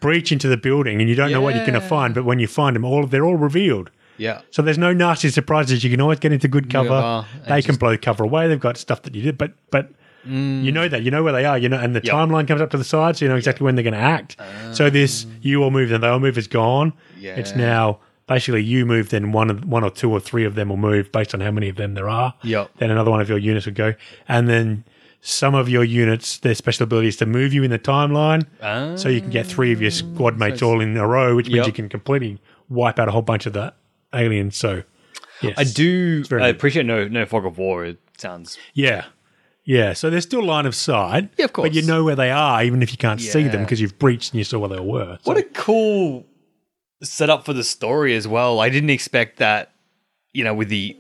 [0.01, 2.15] breach into the building and you don't know what you're going to find.
[2.15, 3.91] But when you find them, all they're all revealed.
[4.17, 4.41] Yeah.
[4.49, 5.83] So there's no nasty surprises.
[5.83, 6.89] You can always get into good cover.
[6.89, 8.47] Yeah, uh, and they can blow cover away.
[8.47, 9.91] They've got stuff that you did, but but
[10.25, 10.63] mm.
[10.63, 11.57] you know that you know where they are.
[11.57, 12.15] You know, and the Yep.
[12.15, 14.37] timeline comes up to the side, so you know exactly when they're going to act.
[14.71, 14.89] so ah.
[14.89, 16.93] this you all move, and they all move is gone.
[17.19, 17.35] Yeah.
[17.35, 20.69] It's now basically you move, then one of one or two or three of them
[20.69, 22.33] will move based on how many of them there are.
[22.43, 22.71] Yep.
[22.77, 23.93] Then another one of your units would go,
[24.27, 24.85] and then.
[25.27, 28.95] Some of your units, their special ability is to move you in the timeline, Ah.
[28.95, 31.65] so you can get three of your squad mates all in a row, which means
[31.65, 33.73] you can completely wipe out a whole bunch of the
[34.13, 34.55] aliens.
[34.55, 34.83] So,
[35.41, 35.55] yes.
[35.57, 36.23] I do.
[36.25, 36.41] I good.
[36.55, 37.83] appreciate no no fog of war.
[37.85, 39.05] It sounds Yeah.
[39.63, 39.93] Yeah.
[39.93, 41.29] So there's still line of sight.
[41.39, 41.69] Yeah, of course.
[41.69, 44.31] But you know where they are, even if you can't see them because you've breached
[44.33, 45.17] and you saw where they were.
[45.23, 46.27] So- What a cool
[47.03, 48.59] setup for the story as well.
[48.59, 49.71] I didn't expect that,
[50.33, 50.95] you know, with the,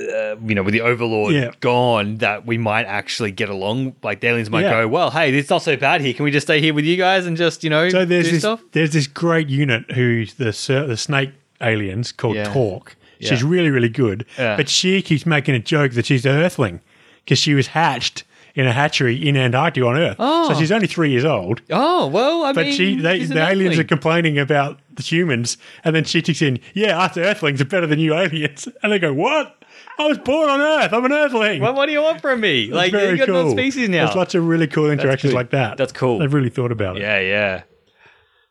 [0.00, 1.50] uh, you know, with the Overlord Yeah.
[1.60, 3.94] gone, that we might actually get along.
[4.02, 4.70] Like the aliens might Yeah.
[4.82, 6.14] go, well, hey, it's not so bad here.
[6.14, 8.30] Can we just stay here with you guys and just, you know, so there's do
[8.32, 8.60] this stuff?
[8.72, 10.46] there's this great unit who's the
[10.86, 12.52] the snake aliens called Yeah.
[12.52, 12.96] Torque.
[13.20, 16.80] She's really really good, but she keeps making a joke that she's the Earthling.
[17.24, 18.24] because she was hatched
[18.56, 20.16] in a hatchery in Antarctica on Earth.
[20.18, 20.52] Oh.
[20.52, 21.60] So she's only three years old.
[21.70, 25.58] Oh well, I But mean, she, they, an the aliens are complaining about the humans,
[25.84, 28.98] and then she takes in, yeah, us Earthlings are better than you aliens, and they
[28.98, 29.56] go, what?
[29.98, 30.92] I was born on Earth.
[30.92, 31.60] I'm an Earthling.
[31.60, 32.64] What, what do you want from me?
[32.64, 33.50] It's Like very you got cool.
[33.52, 34.04] species now.
[34.04, 35.76] There's lots of really cool interactions like that.
[35.78, 36.18] That's cool.
[36.18, 37.02] They've really thought about it.
[37.02, 37.62] Yeah, yeah.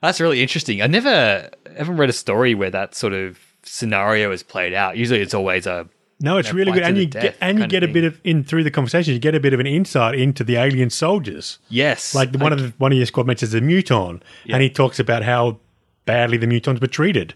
[0.01, 0.81] That's really interesting.
[0.81, 4.97] I never haven't read a story where that sort of scenario is played out.
[4.97, 5.87] Usually it's always a
[6.19, 7.93] No, it's Yeah, really good, and you get and you get a thing.
[7.93, 9.13] bit of in through the conversation.
[9.13, 11.59] You get a bit of an insight into the alien soldiers.
[11.69, 12.15] yes.
[12.15, 14.99] Like one of the one of your squad mates is a muton, and he talks
[14.99, 15.59] about how
[16.05, 17.33] badly the mutons were treated.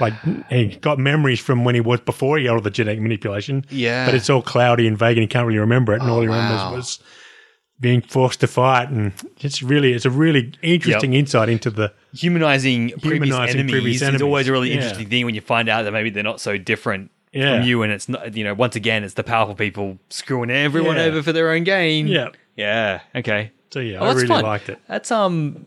[0.00, 0.14] Like
[0.48, 3.64] he got memories from when he was before he got all the genetic manipulation.
[3.70, 4.06] Yeah.
[4.06, 6.00] but it's all cloudy and vague, and he can't really remember it.
[6.00, 6.74] And all he remembers wow.
[6.74, 7.00] was
[7.80, 12.90] being forced to fight, and it's really it's a really interesting insight into the humanizing,
[13.00, 14.76] previous enemies, previous is always a really Yeah.
[14.76, 17.58] interesting thing when you find out that maybe they're not so different Yeah.
[17.58, 18.34] from you, and it's not.
[18.36, 21.04] You know, once again, it's the powerful people screwing everyone Yeah.
[21.04, 22.06] over for their own gain.
[22.06, 22.28] Yeah.
[22.56, 23.00] yeah.
[23.14, 23.50] Okay.
[23.70, 24.42] so yeah, Oh, I really fun.
[24.44, 24.78] liked it.
[24.88, 25.66] That's um,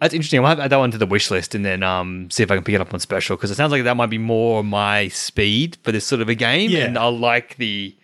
[0.00, 0.44] that's interesting.
[0.44, 2.64] I'll add that one to the wish list and then um, see if I can
[2.64, 5.78] pick it up on special because it sounds like that might be more my speed
[5.82, 6.84] for this sort of a game, Yeah.
[6.84, 7.94] and I like the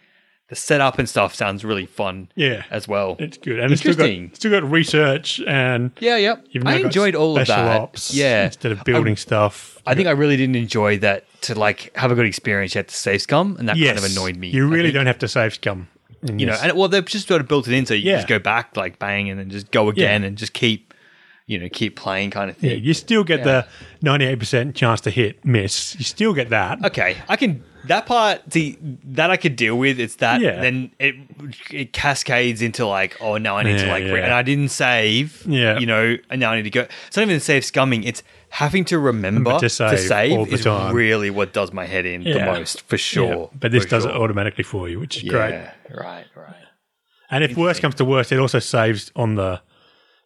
[0.48, 1.34] the setup and stuff.
[1.34, 2.28] Sounds really fun.
[2.34, 2.64] Yeah.
[2.70, 3.16] as well.
[3.18, 4.34] It's good, and it's still got Interesting.
[4.34, 6.46] still got research and yeah, yep.
[6.66, 7.80] I enjoyed all of that.
[7.80, 9.78] Ops yeah, instead of building stuff.
[9.86, 12.74] I think I really didn't enjoy that to like have a good experience.
[12.74, 14.48] You had to save scum, and that yes, kind of annoyed me.
[14.48, 15.88] You really don't have to save scum.
[16.22, 18.16] you know, and well, they've just sort of built it in so you Yeah.
[18.16, 20.28] just go back like bang, and then just go again, Yeah.
[20.28, 20.91] and just keep,
[21.46, 22.70] you know, keep playing kind of thing.
[22.70, 23.66] Yeah, you still get the
[24.04, 25.96] 98% chance to hit, miss.
[25.98, 26.84] You still get that.
[26.86, 28.40] Okay, I can that part.
[28.52, 29.98] See that I could deal with.
[29.98, 30.60] It's that Yeah.
[30.60, 31.16] then it
[31.70, 34.24] it cascades into like, oh no, I need to like, re- yeah.
[34.24, 35.44] and I didn't save.
[35.46, 35.78] Yeah.
[35.78, 36.86] you know, and now I need to go.
[37.08, 38.04] It's not even save scumming.
[38.06, 40.94] It's having to remember Remember to save all the is time.
[40.94, 43.50] really what does my head in the most for Yeah, sure.
[43.58, 44.12] But this for does sure.
[44.12, 45.50] it automatically for you, which is great.
[45.52, 46.54] Yeah, right, right.
[47.30, 49.60] And if worst comes to worst, it also saves on the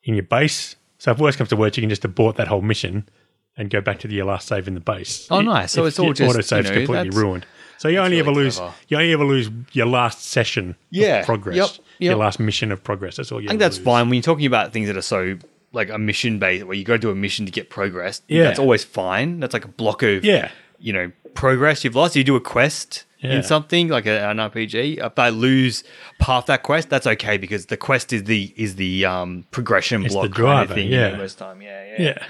[0.05, 0.77] in your base.
[0.99, 3.09] So if worst comes to worst, you can just abort that whole mission
[3.57, 5.27] and go back to your last save in the base.
[5.31, 5.73] Oh, nice.
[5.73, 7.47] So If it's all just, auto saves you know, completely ruined.
[7.79, 8.75] So you only ever really lose clever.
[8.89, 11.21] you only ever lose your last session Yeah.
[11.21, 11.57] of progress.
[11.57, 11.69] Yep.
[11.99, 12.11] Yep.
[12.11, 13.17] Your last mission of progress.
[13.17, 15.39] That's all you I think that's fine when you're talking about things that are so
[15.73, 18.23] like a mission based, where you go do a mission to get progress.
[18.29, 18.45] Yeah.
[18.45, 19.41] that's always fine.
[19.41, 20.51] That's like a block of Yeah.
[20.79, 22.17] you know, progress you've lost.
[22.17, 23.37] You do a quest Yeah.
[23.37, 24.99] in something like a, an RPG.
[25.05, 25.85] If I lose
[26.21, 30.13] half that quest, that's okay because the quest is the is the um, progression It's
[30.15, 30.89] block the kind driver, of thing.
[30.93, 31.17] yeah.
[31.17, 32.27] most time, yeah, yeah, Yeah.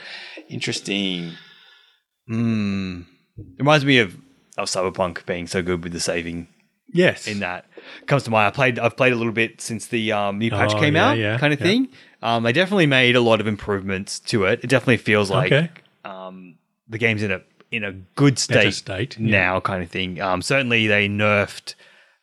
[0.49, 1.33] Interesting.
[2.29, 3.01] Hmm.
[3.37, 4.17] It reminds me of
[4.59, 6.49] of Cyberpunk being so good with the saving
[6.93, 7.27] Yes.
[7.27, 7.67] in that
[8.07, 8.47] comes to mind.
[8.47, 11.09] I played I've played a little bit since the um, new patch Oh, came yeah,
[11.11, 11.89] out, yeah, kind of thing.
[12.23, 14.61] Um, they definitely made a lot of improvements to it.
[14.65, 15.71] It definitely feels like Okay.
[16.05, 16.57] um,
[16.89, 19.31] the game's in a in a good Better state, state, yeah.
[19.31, 20.21] now, kind of thing.
[20.21, 21.75] Um, certainly they nerfed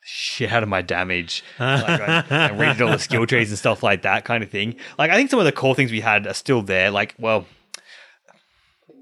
[0.06, 3.84] shit out of my damage, like, I, I redid all the skill trees and stuff
[3.84, 4.76] like that, kind of thing.
[4.98, 6.92] Like I think some of the core things we had are still there.
[6.92, 7.46] Like, well,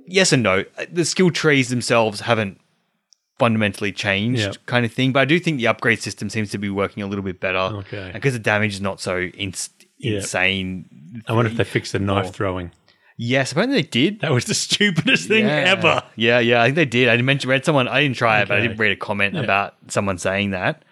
[0.08, 0.64] yes and no.
[0.92, 2.60] The skill trees themselves haven't
[3.40, 4.56] fundamentally changed, Yep.
[4.68, 5.12] kind of thing.
[5.14, 7.58] But I do think the upgrade system seems to be working a little bit better.
[7.58, 8.12] Okay.
[8.14, 10.16] because the damage is not so ins- Yep.
[10.24, 11.24] insane.
[11.28, 12.32] I wonder if they fixed the knife Oh.
[12.32, 12.72] throwing.
[13.24, 14.22] Yes, apparently they did.
[14.22, 15.52] That was the stupidest thing yeah.
[15.78, 16.02] ever.
[16.16, 17.08] Yeah, yeah, I think they did.
[17.08, 17.88] I mentioned read someone.
[17.88, 19.42] I didn't try it, but I did read a comment Yeah.
[19.42, 20.84] about someone saying that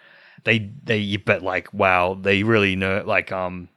[0.44, 1.18] they they.
[1.18, 3.04] But like, wow, they really know.
[3.04, 3.68] Like, um,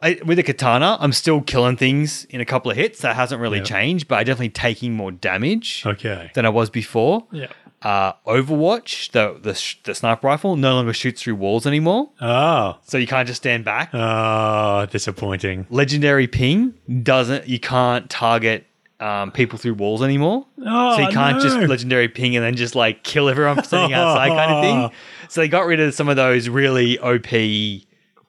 [0.00, 3.00] I, with a katana, I'm still killing things in a couple of hits.
[3.02, 3.64] That hasn't really Yeah.
[3.64, 6.30] changed, but I definitely taking more damage Okay.
[6.34, 7.26] than I was before.
[7.30, 7.48] Yeah.
[7.84, 12.78] Uh, Overwatch, the, the sh- the sniper rifle, no longer shoots through walls anymore, Oh.
[12.82, 13.90] so you can't just stand back.
[13.92, 15.66] Oh, disappointing.
[15.68, 17.46] Legendary ping doesn't.
[17.46, 18.66] You can't target
[19.00, 20.46] um, people through walls anymore.
[20.64, 24.28] Oh, so you can't just legendary ping and then just like kill everyone sitting outside
[24.30, 24.98] kind of thing.
[25.28, 27.26] So they got rid of some of those really OP.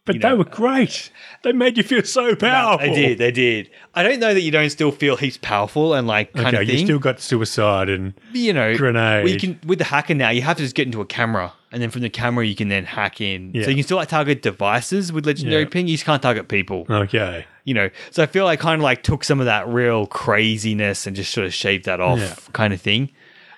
[0.06, 1.10] But you they know, were great.
[1.41, 2.88] They made you feel so powerful.
[2.88, 3.70] They did, they did.
[3.96, 6.70] I don't know that you don't still feel he's powerful and like kind Okay, of
[6.70, 6.86] you thing.
[6.86, 9.28] still got suicide and you know, grenade.
[9.30, 10.30] you can with the hacker now.
[10.30, 12.68] You have to just get into a camera, and then from the camera you can
[12.70, 13.52] then hack in.
[13.54, 13.63] Yeah.
[13.63, 15.70] So you can still like target devices with legendary Yeah.
[15.70, 15.88] ping.
[15.88, 16.86] You just can't target people.
[16.89, 17.46] okay.
[17.63, 21.08] you know so i feel like kind of like took some of that real craziness
[21.08, 22.36] and just sort of shaved that off Yeah.
[22.54, 23.10] kind of thing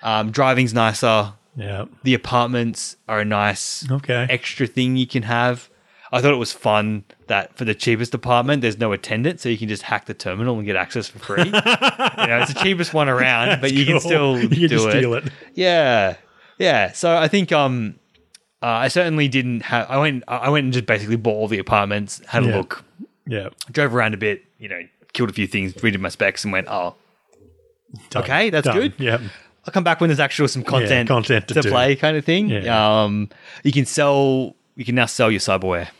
[0.02, 1.84] um, driving's nicer Yeah.
[2.04, 4.26] the apartments are a nice Okay.
[4.30, 5.68] extra thing you can have
[6.12, 9.58] i thought it was fun that for the cheapest apartment there's no attendant so you
[9.58, 12.94] can just hack the terminal and get access for free you know it's the cheapest
[12.94, 14.90] one around but you can still you can do just it.
[14.92, 15.24] steal it.
[15.54, 16.16] yeah
[16.58, 17.94] yeah so i think um
[18.60, 19.88] uh, I certainly didn't have.
[19.88, 20.24] I went.
[20.26, 22.56] I went and just basically bought all the apartments, had a Yeah.
[22.56, 22.84] look,
[23.24, 23.48] Yeah.
[23.70, 24.80] drove around a bit, you know,
[25.12, 26.96] killed a few things, redid my specs, and went, oh,
[28.10, 28.24] Done.
[28.24, 28.76] Okay, that's Done.
[28.76, 28.94] good.
[28.98, 29.18] Yeah.
[29.64, 31.70] I'll come back when there's actual some content, content to do.
[31.70, 32.48] play, kind of thing.
[32.48, 33.02] Yeah.
[33.04, 33.28] Um,
[33.62, 35.90] you can sell you can now sell your cyberware.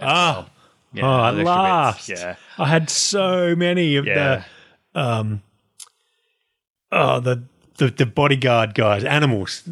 [0.00, 0.48] Ah,
[0.92, 2.08] Yeah, oh, at extra last.
[2.08, 2.20] bits.
[2.20, 4.44] Yeah, I had so many of yeah,
[4.92, 5.42] the um,
[6.92, 7.42] oh the,
[7.78, 9.62] the the bodyguard guys, animals.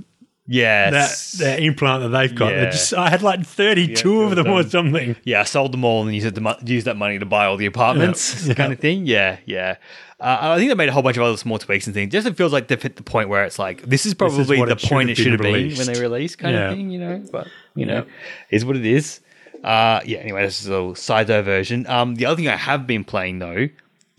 [0.49, 1.33] That yes.
[1.39, 2.53] that implant that they've got.
[2.53, 2.71] Yeah.
[2.71, 5.17] Just, I had like thirty two Yeah, of them or something.
[5.25, 7.67] yeah, I sold them all and used, the, used that money to buy all the
[7.67, 8.55] apartments, Yeah.
[8.55, 9.07] kind of thing.
[9.07, 9.77] Yeah, yeah.
[10.21, 12.13] Uh, I think they made a whole bunch of other small tweaks and things.
[12.13, 14.69] Just it feels like they've hit the point where it's like this is probably what
[14.69, 16.91] the it point it should have been when they released, kind of thing.
[16.91, 18.05] You know, but you know,
[18.51, 19.21] is what it is.
[19.62, 20.18] Uh, yeah.
[20.18, 21.87] Anyway, this is a little side diversion.
[21.87, 23.68] Um, the other thing I have been playing though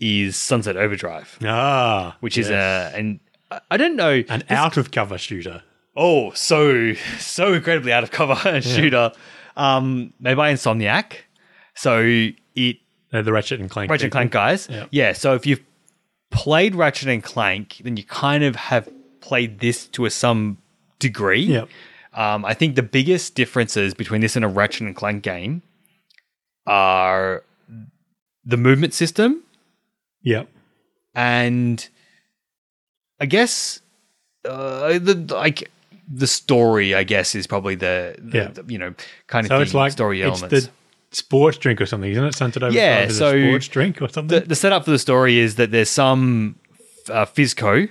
[0.00, 2.92] is Sunset Overdrive, Ah, which is yes.
[2.94, 3.20] a and
[3.70, 5.62] I- don't know an out of cover shooter.
[5.96, 9.12] Oh, so so incredibly out of cover shooter.
[9.56, 11.12] Um, made by Insomniac.
[11.74, 12.00] So
[12.56, 12.76] it
[13.12, 13.90] Uh, the Ratchet and Clank.
[13.90, 14.12] Ratchet and.
[14.12, 14.66] Clank guys.
[14.70, 14.86] Yeah.
[14.90, 15.12] Yeah.
[15.12, 15.62] So if you've
[16.30, 18.88] played Ratchet and Clank, then you kind of have
[19.20, 20.58] played this to a some
[20.98, 21.42] degree.
[21.42, 21.68] Yep.
[22.14, 25.62] Um, I think the biggest differences between this and a Ratchet and Clank game
[26.66, 27.42] are
[28.44, 29.42] the movement system
[30.22, 30.48] Yep.
[31.14, 31.86] and
[33.20, 33.80] I guess
[34.48, 35.70] uh, the like
[36.12, 36.94] the story.
[36.94, 38.48] I guess is probably the, the, Yeah.
[38.48, 38.94] the, you know
[39.26, 40.66] kind of So thing, it's like story it's elements.
[40.66, 40.72] the
[41.16, 42.34] sports drink or something, isn't it?
[42.34, 44.40] Sunset over Yeah, so sports drink or something.
[44.40, 46.56] the, the setup for the story is that there's some
[47.08, 47.88] uh, FizzCo.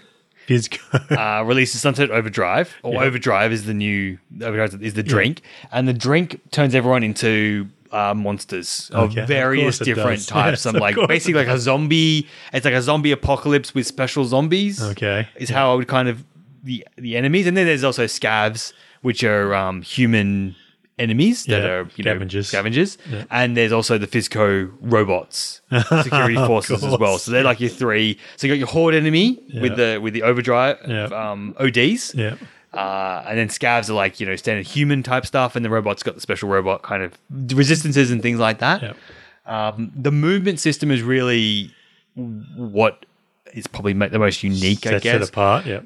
[1.11, 3.03] Uh, releases Sunset Overdrive, or Yeah.
[3.03, 8.13] Overdrive is the new Overdrive is the drink, and the drink turns everyone into uh,
[8.13, 10.25] monsters of Okay, various it different does.
[10.37, 10.65] types.
[10.65, 12.27] Yes, of like basically like a zombie.
[12.51, 14.81] It's like a zombie apocalypse with special zombies.
[14.81, 15.27] okay.
[15.35, 16.23] is how I would kind of
[16.63, 20.55] the the enemies, and then there's also scavs, which are um, human
[20.99, 22.47] enemies that Yeah, are you know scavengers.
[22.47, 22.97] scavengers,
[23.31, 25.61] and there's also the FizzCo robots,
[26.03, 27.17] security forces as well.
[27.17, 28.19] So they're like your three.
[28.37, 31.05] So you got your horde enemy with the with the overdrive Yeah.
[31.05, 32.35] um, ODs, Yeah.
[32.73, 36.03] uh, and then scavs are like you know standard human type stuff, and the robots
[36.03, 37.13] got the special robot kind of
[37.57, 38.81] resistances and things like that.
[38.81, 38.93] Yeah.
[39.45, 41.73] Um, the movement system is really
[42.15, 43.05] what
[43.53, 45.65] is probably the most unique, I Sets guess it apart.
[45.65, 45.81] Yeah.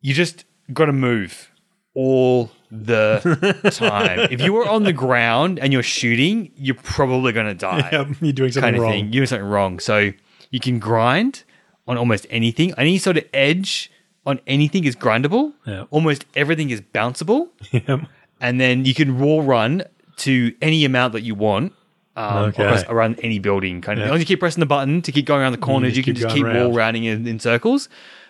[0.00, 1.50] you just got to move
[1.94, 4.20] all the time.
[4.30, 7.88] if you were on the ground and you're shooting, you're probably going to die.
[7.92, 8.92] Yep, You're doing something kind of wrong.
[8.92, 9.04] thing.
[9.06, 9.78] You're doing something wrong.
[9.80, 10.12] So
[10.50, 11.44] you can grind
[11.88, 12.72] on almost anything.
[12.78, 13.90] Any sort of edge
[14.26, 15.52] on anything is grindable.
[15.66, 15.84] Yeah.
[15.90, 17.48] Almost everything is bounceable.
[17.72, 18.00] Yep.
[18.40, 19.82] And then you can wall run
[20.18, 21.72] to any amount that you want.
[22.16, 22.82] Um, Okay.
[22.88, 24.00] around any building, kind of.
[24.00, 24.04] Yeah.
[24.06, 25.98] As long as you keep pressing the button to keep going around the corners, just
[26.06, 26.76] you can just keep wall round.
[26.76, 27.88] rounding in, in circles.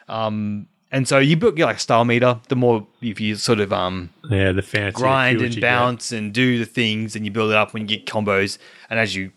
[0.08, 2.40] Um, and so you build like style meter.
[2.48, 5.68] The more if you sort of um, Yeah, the fancy grind and you get.
[5.68, 8.58] bounce and do the things, and you build it up when you get combos.
[8.90, 9.32] And as you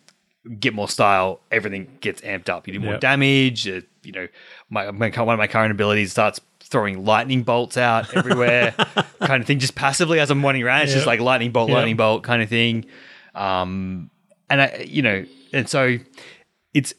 [0.59, 2.65] get more style, everything gets amped up.
[2.67, 3.01] You do more Yep.
[3.01, 3.67] damage.
[3.67, 4.27] Uh, you know,
[4.69, 8.73] my, my one of my current abilities starts throwing lightning bolts out everywhere,
[9.19, 9.59] kind of thing.
[9.59, 11.75] Just passively as I'm running around, it's just like lightning bolt, Yep.
[11.75, 12.85] lightning bolt kind of thing.
[13.35, 14.09] Um,
[14.49, 15.97] and I, you know, and so
[16.73, 16.93] it's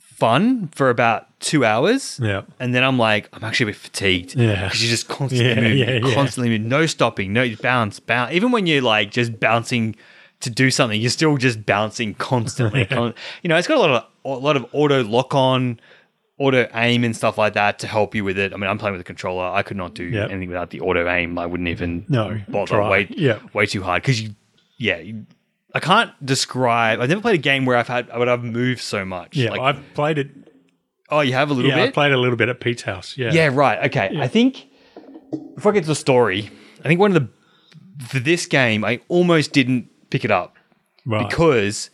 [0.00, 2.18] fun for about two hours.
[2.22, 2.42] Yeah.
[2.58, 4.34] And then I'm like, I'm actually a bit fatigued.
[4.34, 4.64] Yeah.
[4.64, 8.32] Because you're just constantly Yeah, moving, yeah, constantly moving, no stopping, no bounce, bounce.
[8.32, 9.94] Even when you're like just bouncing
[10.40, 12.84] to do something, you're still just bouncing constantly.
[12.90, 15.78] Con- you know, it's got a lot of a lot of auto lock on,
[16.38, 18.52] auto aim and stuff like that to help you with it.
[18.52, 19.44] I mean, I'm playing with a controller.
[19.44, 20.30] I could not do Yep.
[20.30, 21.38] anything without the auto aim.
[21.38, 22.66] I wouldn't even No, bother.
[22.76, 22.88] try.
[22.90, 23.54] Way, Yep.
[23.54, 24.30] way too hard because you,
[24.78, 24.98] yeah.
[24.98, 25.26] You,
[25.74, 27.00] I can't describe.
[27.00, 29.36] I've never played a game where I've had, where I've moved so much.
[29.36, 30.28] Yeah, Like, I've played it.
[31.12, 31.94] Oh, you have a little Yeah, I bit.
[31.94, 33.16] played a little bit at Pete's house.
[33.16, 33.84] Yeah, Yeah, right.
[33.86, 34.10] Okay.
[34.18, 34.66] I think
[35.54, 36.50] before I get to the story,
[36.84, 37.28] I think one of the
[38.06, 40.56] for this game, I almost didn't pick it up
[41.06, 41.28] right.
[41.28, 41.90] because,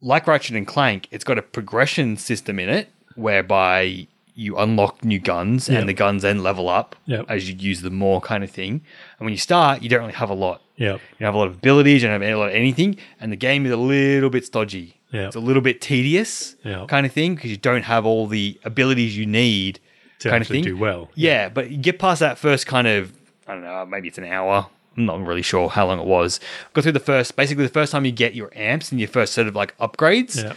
[0.00, 5.18] like Ratchet and Clank, it's got a progression system in it whereby you unlock new
[5.18, 5.80] guns Yeah.
[5.80, 7.26] and the guns then level up Yep.
[7.28, 8.80] as you use them more, kind of thing.
[9.18, 10.62] And when you start, you don't really have a lot.
[10.76, 12.96] yeah, You don't have a lot of abilities, you don't have a lot of anything,
[13.20, 14.99] and the game is a little bit stodgy.
[15.12, 15.26] Yeah.
[15.26, 16.86] It's a little bit tedious, Yeah.
[16.88, 19.80] kind of thing, because you don't have all the abilities you need,
[20.20, 20.62] to kind of thing.
[20.64, 21.10] do well.
[21.14, 23.12] Yeah, but you get past that first kind of,
[23.48, 24.66] I don't know, maybe it's an hour.
[24.96, 26.40] I'm not really sure how long it was.
[26.74, 29.32] Go through the first, basically the first time you get your amps and your first
[29.32, 30.52] set of like upgrades, Yeah,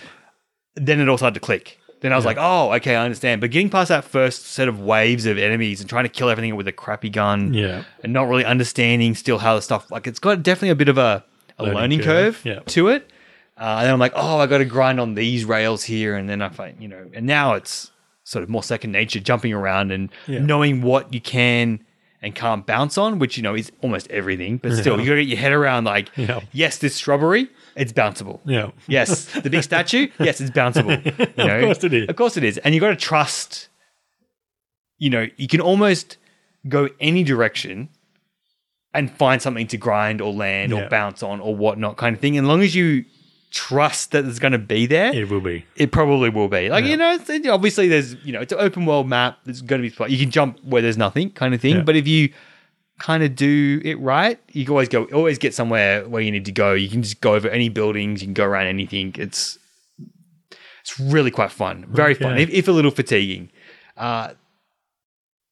[0.76, 1.80] then it all started to click.
[2.02, 3.40] Then I was like, oh, okay, I understand.
[3.40, 6.54] But getting past that first set of waves of enemies and trying to kill everything
[6.58, 7.84] with a crappy gun, Yeah.
[8.04, 10.98] and not really understanding still how the stuff like it's got definitely a bit of
[10.98, 11.24] a,
[11.58, 12.60] a learning, Learning curve, curve, yeah.
[12.66, 13.10] to it.
[13.64, 16.28] Uh, and then I'm like, oh, I got to grind on these rails here, and
[16.30, 17.92] then I find you know, and now it's
[18.26, 20.40] sort of more second nature, jumping around and Yeah.
[20.40, 21.80] knowing what you can
[22.22, 24.58] and can't bounce on, which you know is almost everything.
[24.58, 26.42] But still, you got to get your head around like, Yeah.
[26.52, 28.40] yes, this shrubbery, it's bounceable.
[28.46, 30.08] yeah, Yes, the big statue.
[30.20, 30.98] Yes, it's bounceable.
[31.38, 31.58] You know?
[31.60, 32.10] Of course it is.
[32.10, 32.58] Of course it is.
[32.60, 33.70] And you got to trust.
[34.98, 36.18] You know, you can almost
[36.68, 37.90] go any direction,
[38.94, 42.38] and find something to grind or land or bounce on or whatnot kind of thing.
[42.38, 43.06] And as long as you
[43.54, 45.64] trust that it's going to be there, It will be.
[45.76, 46.70] it probably will be.
[46.70, 46.92] Like Yeah.
[46.92, 49.38] you know, it's, it- obviously there's you know it's an open world map.
[49.46, 51.76] There's going to be you can jump where there's nothing kind of thing.
[51.78, 51.82] Yeah.
[51.84, 52.34] But if you
[53.00, 56.46] kind of do it right, you can always go always get somewhere where you need
[56.46, 56.74] to go.
[56.74, 58.22] You can just go over any buildings.
[58.22, 59.14] You can go around anything.
[59.18, 59.60] It's
[60.82, 62.44] it's really quite fun, very fun, Okay.
[62.44, 63.50] if, if a little fatiguing.
[63.96, 64.34] Uh,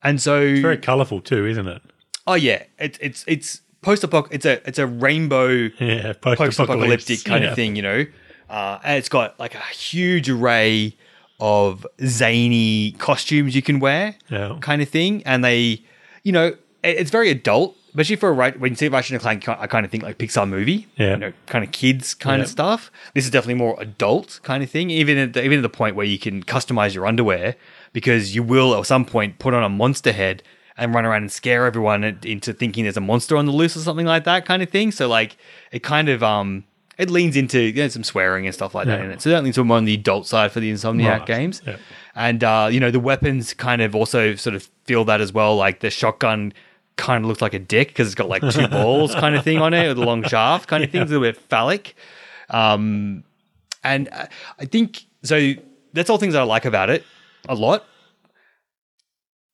[0.04, 1.82] and so Very colourful too, isn't it?
[2.28, 4.28] oh yeah, it's it's it's post apoc.
[4.32, 7.50] It's a it's a rainbow Yeah, post-apocalyptic kind Yeah.
[7.52, 8.06] of thing, you know.
[8.50, 10.96] Uh, and it's got like a huge array
[11.40, 14.58] of zany costumes you can wear, Yeah.
[14.62, 15.24] kind of thing.
[15.26, 15.84] And they,
[16.24, 16.48] you know,
[16.84, 19.68] it- it's very adult, especially for a right when you see Ratchet and Clank, I
[19.68, 21.12] kind of think like Pixar movie, Yeah.
[21.12, 22.92] you know, kind of kids kind of stuff.
[23.16, 25.96] This is definitely more adult kind of thing, even at the, even at the point
[25.96, 27.56] where you can customize your underwear
[27.94, 30.44] because you will at some point put on a monster head
[30.78, 33.82] and run around and scare everyone into thinking there's a monster on the loose or
[33.82, 34.92] something like that kind of thing.
[34.92, 35.38] So like
[35.72, 36.64] it kind of um
[36.98, 39.22] it leans into you know, some swearing and stuff like that in it.
[39.22, 41.26] So certainly more on the adult side for the Insomniac Right.
[41.26, 41.62] games.
[41.66, 41.78] Yeah.
[42.16, 45.56] And uh, you know, the weapons kind of also sort of feel that as well.
[45.56, 46.54] Like the shotgun
[46.98, 49.60] kind of looks like a dick because it's got like two balls kind of thing
[49.60, 51.02] on it with a long shaft kind of thing.
[51.02, 51.96] It's a little bit phallic.
[52.50, 53.24] Um,
[53.84, 54.28] and uh,
[54.60, 55.54] I think so.
[55.94, 57.04] That's all things that I like about it
[57.50, 57.86] a lot.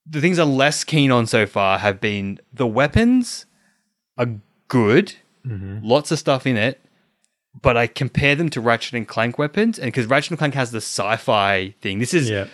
[0.09, 3.45] The things I'm less keen on so far have been the weapons
[4.17, 4.27] are
[4.67, 5.13] good,
[5.45, 5.79] Mm-hmm.
[5.87, 6.81] lots of stuff in it,
[7.61, 10.71] but I compare them to Ratchet and Clank weapons, and because Ratchet and Clank has
[10.71, 12.47] the sci-fi thing, this is Yeah.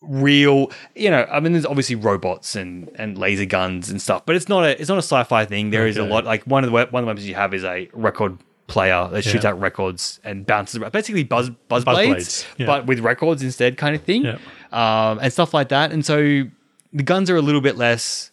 [0.00, 0.70] real.
[0.94, 4.48] You know, I mean, there's obviously robots and and laser guns and stuff, but it's
[4.48, 5.70] not a it's not a sci-fi thing.
[5.70, 7.64] There is a lot like one of the one of the weapons you have is
[7.64, 8.38] a record
[8.68, 9.50] player that shoots Yeah.
[9.50, 12.66] out records and bounces around, basically buzz buzz, Buzz blades, blades, yeah.
[12.66, 15.90] but with records instead, kind of thing, um, and stuff like that.
[15.90, 16.44] And so
[16.92, 18.30] the guns are a little bit less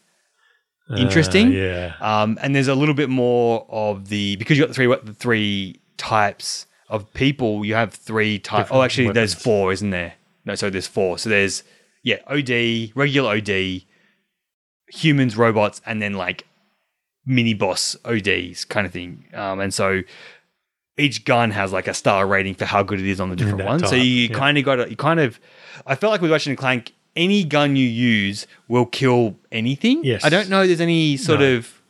[0.96, 1.48] interesting.
[1.48, 1.94] Uh, yeah.
[2.00, 5.14] Um, and there's a little bit more of the because you got the three the
[5.14, 7.66] three types of people.
[7.66, 8.70] You have three types.
[8.72, 10.14] Oh, actually, there's four, isn't there?
[10.46, 11.18] No, so there's four.
[11.18, 11.64] So there's
[12.04, 13.84] yeah, OD, regular OD,
[14.88, 16.46] humans, robots, and then like
[17.26, 19.26] mini boss ODs kind of thing.
[19.34, 20.04] Um, and so
[20.98, 23.66] each gun has like a star rating for how good it is on the different
[23.66, 23.90] ones.
[23.90, 24.34] so you yeah.
[24.34, 25.40] kind of got to, you kind of,
[25.86, 30.04] I felt like with Ratchet and Clank, any gun you use will kill anything.
[30.06, 30.24] Yes.
[30.24, 31.56] I don't know there's any sort No.
[31.58, 31.82] of,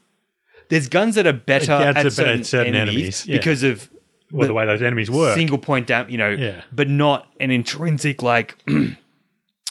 [0.70, 3.38] there's guns that are better at it's a better certain, at certain enemies, enemies, yeah.
[3.38, 3.90] because of
[4.32, 5.36] well, the way those enemies work.
[5.36, 6.62] single point down, you know, Yeah.
[6.72, 8.56] but not an intrinsic like.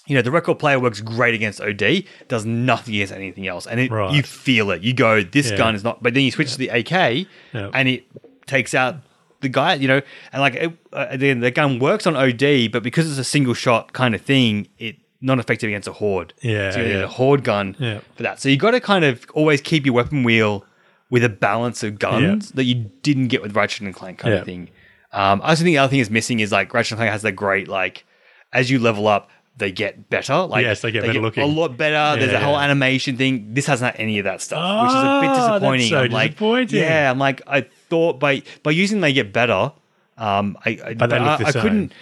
[0.09, 3.67] You know, the record player works great against OD, does nothing against anything else.
[3.67, 4.15] And it, Right.
[4.15, 4.83] you feel it.
[4.85, 5.57] You go, this Yeah.
[5.57, 8.05] gun is not, but then you switch to the AK and it
[8.47, 8.99] takes out
[9.41, 10.01] the guy, you know,
[10.33, 13.53] and like it, uh, then the gun works on OD, but because it's a single
[13.53, 16.33] shot kind of thing, it not effective against a horde.
[16.43, 17.05] Yeah, so you need yeah.
[17.05, 18.01] a horde gun Yeah.
[18.17, 18.41] for that.
[18.41, 20.65] So you got to kind of always keep your weapon wheel
[21.11, 24.45] with a balance of guns that you didn't get with Ratchet and Clank kind of
[24.45, 24.69] thing.
[25.13, 27.23] Um, I also think the other thing is missing is like Ratchet and Clank has
[27.23, 28.05] that great like
[28.53, 30.35] as you level up, they get better.
[30.43, 31.43] Like Yes, they get better looking.
[31.43, 32.21] a lot better.
[32.21, 33.55] There's a whole animation thing.
[33.55, 35.89] This hasn't had any of that stuff, which is a Ah, bit that's disappointing.
[35.89, 36.81] so I'm like, disappointing.
[36.81, 39.73] yeah, I'm like, I thought by by using they get better.
[40.19, 41.63] Um, I, I But they look I, the I same.
[41.63, 41.93] couldn't.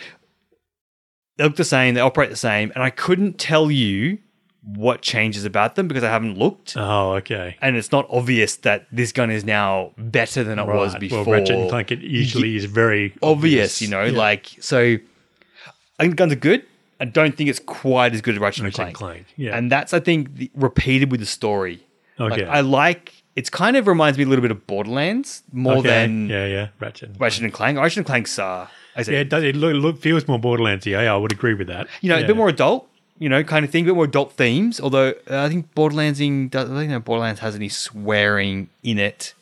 [1.37, 1.95] They look the same.
[1.95, 4.19] They operate the same, and I couldn't tell you
[4.63, 7.57] what changes about them because I haven't looked, Oh, okay.
[7.61, 11.23] and it's not obvious that this gun is now better than it was before.
[11.25, 14.17] Well, Ratchet and Clank it usually is very obvious, you know, Yeah.
[14.19, 14.97] like so.
[15.99, 16.65] I think guns are good.
[16.99, 18.97] I don't think it's quite as good as Ratchet, Ratchet and Clank.
[18.97, 19.27] Clank.
[19.37, 19.57] Yeah.
[19.57, 21.85] And that's I think the, repeated with the story.
[22.19, 22.45] Like, Okay.
[22.47, 25.89] I like it's kind of reminds me a little bit of Borderlands more okay.
[25.89, 27.11] than yeah, yeah, Ratchet.
[27.11, 27.77] and Ratchet and Clank.
[27.77, 28.67] Ratchet and Clank's uh,
[28.97, 30.87] I said, Yeah, it, does, it look, look, feels more Borderlands.
[30.87, 31.89] Yeah, I would agree with that.
[32.01, 32.25] you know, yeah.
[32.25, 32.89] a bit more adult,
[33.19, 34.81] you know, kind of thing, a bit more adult themes.
[34.81, 39.35] Although uh, I think Borderlandsing, does- I don't know Borderlands has any swearing in it,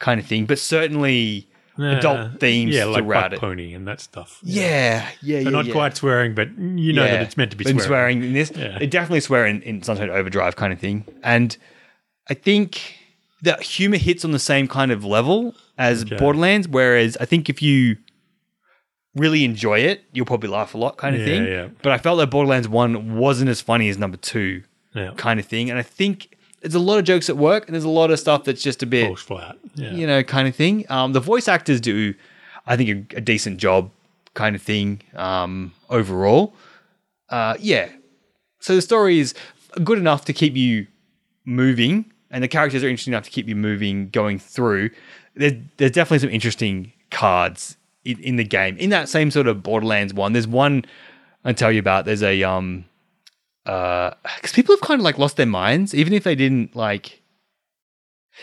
[0.00, 1.46] kind of thing, but certainly
[1.78, 1.98] Yeah.
[1.98, 3.40] adult themes Yeah, like throughout Buck it.
[3.40, 4.38] Pony and that stuff.
[4.42, 5.44] Yeah, yeah, yeah.
[5.44, 8.22] So not quite swearing, but you know that it's meant to be Been swearing.
[8.22, 8.50] in this.
[8.50, 11.04] It definitely swear in, in Sunset Overdrive kind of thing.
[11.22, 11.56] And
[12.28, 12.80] I think
[13.42, 16.16] the humor hits on the same kind of level as Okay.
[16.16, 17.96] Borderlands, whereas I think if you
[19.14, 21.44] really enjoy it, you'll probably laugh a lot kind of Yeah, thing.
[21.46, 21.68] yeah.
[21.82, 24.62] But I felt that Borderlands 1 wasn't as funny as number 2
[24.94, 25.12] Yeah.
[25.16, 25.70] kind of thing.
[25.70, 28.18] And I think there's a lot of jokes at work and there's a lot of
[28.18, 29.56] stuff that's just a bit Falls flat.
[29.74, 29.92] Yeah.
[29.92, 30.84] you know, kind of thing.
[30.88, 32.14] Um, the voice actors do,
[32.66, 33.90] I think, a, a decent job,
[34.34, 35.02] kind of thing.
[35.14, 36.54] Um, overall,
[37.30, 37.88] uh, yeah.
[38.60, 39.34] So the story is
[39.84, 40.86] good enough to keep you
[41.44, 44.90] moving, and the characters are interesting enough to keep you moving, going through.
[45.36, 48.76] There's there's definitely some interesting cards in, in the game.
[48.78, 50.84] In that same sort of Borderlands one, there's one
[51.44, 52.04] I tell you about.
[52.04, 52.84] There's a um,
[53.64, 57.22] because people have kind of like lost their minds, even if they didn't like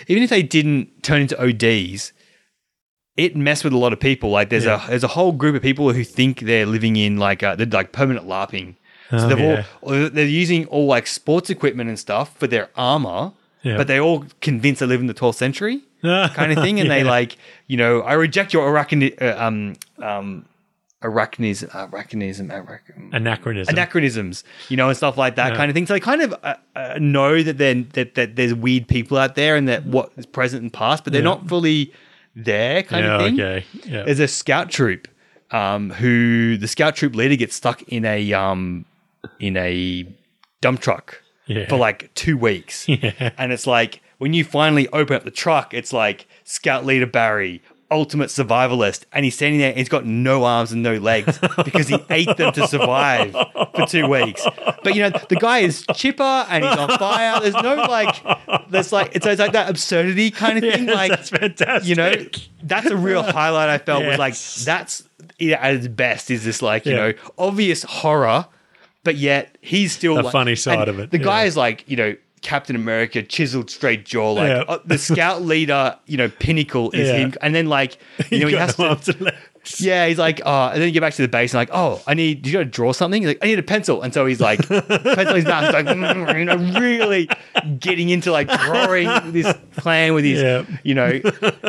[0.07, 2.13] even if they didn't turn into ODs,
[3.17, 4.29] it messed with a lot of people.
[4.29, 4.83] Like there's Yeah.
[4.85, 7.67] a there's a whole group of people who think they're living in like uh, they're
[7.67, 8.75] like permanent LARPing.
[9.09, 9.63] So Oh, they've yeah.
[9.81, 13.75] all they're using all like sports equipment and stuff for their armor, Yeah.
[13.77, 15.81] but they all convinced they live in the 12th century
[16.33, 17.37] kind of thing, and they like
[17.67, 20.45] you know I reject your arachni- uh, um um
[21.03, 23.73] arachnism arachnism arach- Anachronism.
[23.73, 25.57] anachronisms, you know, and stuff like that Yeah.
[25.57, 25.87] kind of thing.
[25.87, 29.35] So they kind of uh, uh, know that then that, that there's weird people out
[29.35, 31.29] there and that what is present and past, but they're Yeah.
[31.29, 31.91] not fully
[32.35, 33.41] there kind yeah, of thing.
[33.41, 33.65] okay.
[33.85, 34.03] Yeah.
[34.03, 35.07] There's a scout troop
[35.49, 38.85] um, who the scout troop leader gets stuck in a um,
[39.39, 40.05] in a
[40.61, 41.67] dump truck Yeah.
[41.67, 43.31] for like two weeks, Yeah.
[43.39, 47.63] and it's like when you finally open up the truck, it's like scout leader Barry.
[47.89, 49.69] Ultimate survivalist, and he's standing there.
[49.69, 53.33] And he's got no arms and no legs because he ate them to survive
[53.75, 54.45] for two weeks.
[54.83, 57.41] But you know, the guy is chipper and he's on fire.
[57.41, 58.15] There's no like,
[58.69, 60.85] there's like it's, it's like that absurdity kind of thing.
[60.87, 61.89] Yes, like that's fantastic.
[61.89, 62.13] you know,
[62.63, 65.03] that's a real highlight I felt was like that's
[65.39, 67.07] yeah, at its best is this like, you Yeah.
[67.07, 68.45] know, obvious horror,
[69.03, 71.47] but yet he's still The like- funny side of it, The guy yeah.
[71.47, 74.63] is like, you know, Captain America, chiseled straight jaw, like Yeah.
[74.67, 77.17] uh, the scout leader, you know, pinnacle is Yeah.
[77.17, 77.33] him.
[77.41, 77.97] And then like,
[78.31, 79.79] you know, he Got has to legs.
[79.79, 82.01] yeah, he's like, oh, and then you get back to the base and like, oh,
[82.07, 83.21] I need, you got to draw something?
[83.21, 84.01] He's like, I need a pencil.
[84.01, 87.29] And so he's like, pencil his mouth, he's like, mm, you know, really
[87.77, 90.65] getting into like drawing this plan with his, Yeah.
[90.83, 91.21] you know,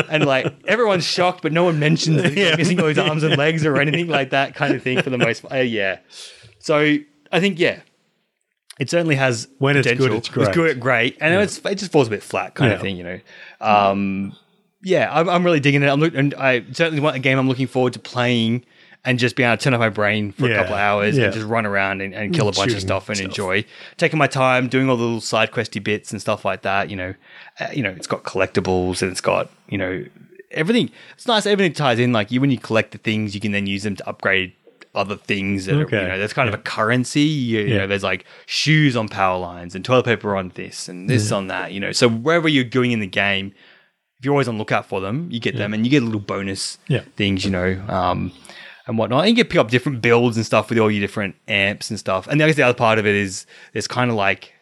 [0.09, 3.37] and like everyone's shocked, but no one mentions that he's missing all his arms and
[3.37, 5.53] legs or anything like that kind of thing for the most, part.
[5.53, 5.99] uh, yeah.
[6.61, 6.97] So
[7.31, 7.81] I think, yeah.
[8.83, 10.53] It certainly has When it's good, it's great.
[10.53, 13.21] good, great, and it's, it just falls a bit flat, kind of thing, you know.
[13.61, 14.37] Um,
[14.83, 15.87] yeah, I'm, I'm really digging it.
[15.87, 18.65] I'm look, and I certainly want a game I'm looking forward to playing
[19.05, 21.27] and just being able to turn off my brain for a couple of hours yeah.
[21.27, 23.29] and just run around and, and kill a bunch of stuff and stuff.
[23.29, 23.65] enjoy
[23.99, 26.91] taking my time doing all the little side questy bits and stuff like that.
[26.91, 27.15] You know,
[27.61, 30.05] uh, you know, it's got collectibles and it's got you know
[30.51, 30.91] everything.
[31.15, 31.47] It's nice.
[31.47, 32.13] Everything ties in.
[32.13, 34.55] Like you, when you collect the things, you can then use them to upgrade
[34.95, 35.67] other things.
[35.67, 37.21] That are, you know, there's kind of a currency.
[37.23, 41.09] You, you know, there's like shoes on power lines and toilet paper on this and
[41.09, 41.73] this on that.
[41.73, 43.55] You know, so wherever you're going in the game,
[44.19, 46.79] if you're always on lookout for them, you get them and you get little bonus
[46.89, 47.03] Yeah.
[47.17, 48.33] things, you know, um,
[48.87, 49.27] and whatnot.
[49.27, 51.99] And you can pick up different builds and stuff with all your different amps and
[51.99, 52.27] stuff.
[52.29, 54.53] And I guess the other part of it is there's kind of like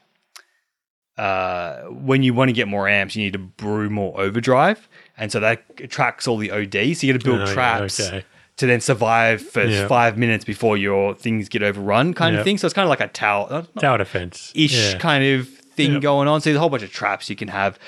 [1.18, 4.89] uh, when you want to get more amps, you need to brew more overdrive.
[5.18, 6.97] And so that attracts all the OD.
[6.97, 8.24] So you got to build Oh, traps okay.
[8.61, 9.88] To then survive for Yeah.
[9.88, 12.40] five minutes before your things get overrun, kind Yeah.
[12.40, 12.56] of thing.
[12.58, 14.52] So it's kind of like a tower, Tower defense.
[14.54, 16.40] ish kind of thing going on.
[16.40, 17.78] So there's a whole bunch of traps you can have.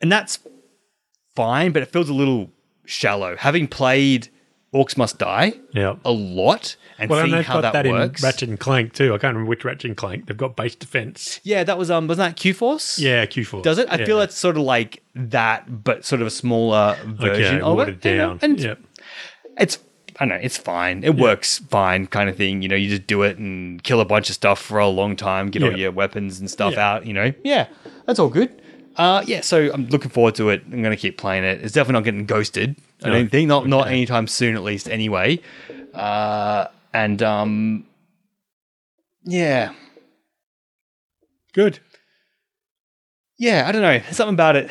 [0.00, 0.38] And that's
[1.36, 2.50] fine, but it feels a little
[2.86, 3.36] shallow.
[3.36, 4.28] Having played
[4.74, 5.96] Orcs Must Die Yeah.
[6.04, 8.22] a lot and Well, seeing they've how got that, that, works.
[8.22, 9.08] in Ratchet and Clank too.
[9.14, 10.26] I can't remember which Ratchet and Clank.
[10.26, 11.40] They've got base defense.
[11.44, 12.98] yeah, that was um wasn't that Q Force?
[12.98, 13.64] Yeah, Q Force.
[13.64, 13.88] Does it?
[13.90, 14.06] I yeah.
[14.06, 18.00] feel it's sort of like that, but sort of a smaller version okay, of it.
[18.00, 18.38] down.
[18.40, 18.78] And yep.
[19.58, 19.78] It's
[20.20, 21.02] I don't know, it's fine.
[21.04, 22.60] It works fine, kind of thing.
[22.62, 25.16] You know, you just do it and kill a bunch of stuff for a long
[25.16, 26.92] time, get all your weapons and stuff Yeah.
[26.94, 27.06] out.
[27.06, 27.68] You know, yeah,
[28.06, 28.60] that's all good.
[28.96, 30.62] Uh, yeah, so I'm looking forward to it.
[30.66, 31.62] I'm going to keep playing it.
[31.64, 32.76] It's definitely not getting ghosted.
[33.02, 33.14] I No.
[33.14, 34.86] don't think not not anytime soon, at least.
[34.88, 35.40] Anyway,
[35.94, 37.86] uh, and um,
[39.24, 39.72] yeah,
[41.54, 41.78] Good.
[43.38, 43.98] yeah, I don't know.
[43.98, 44.70] There's something about it.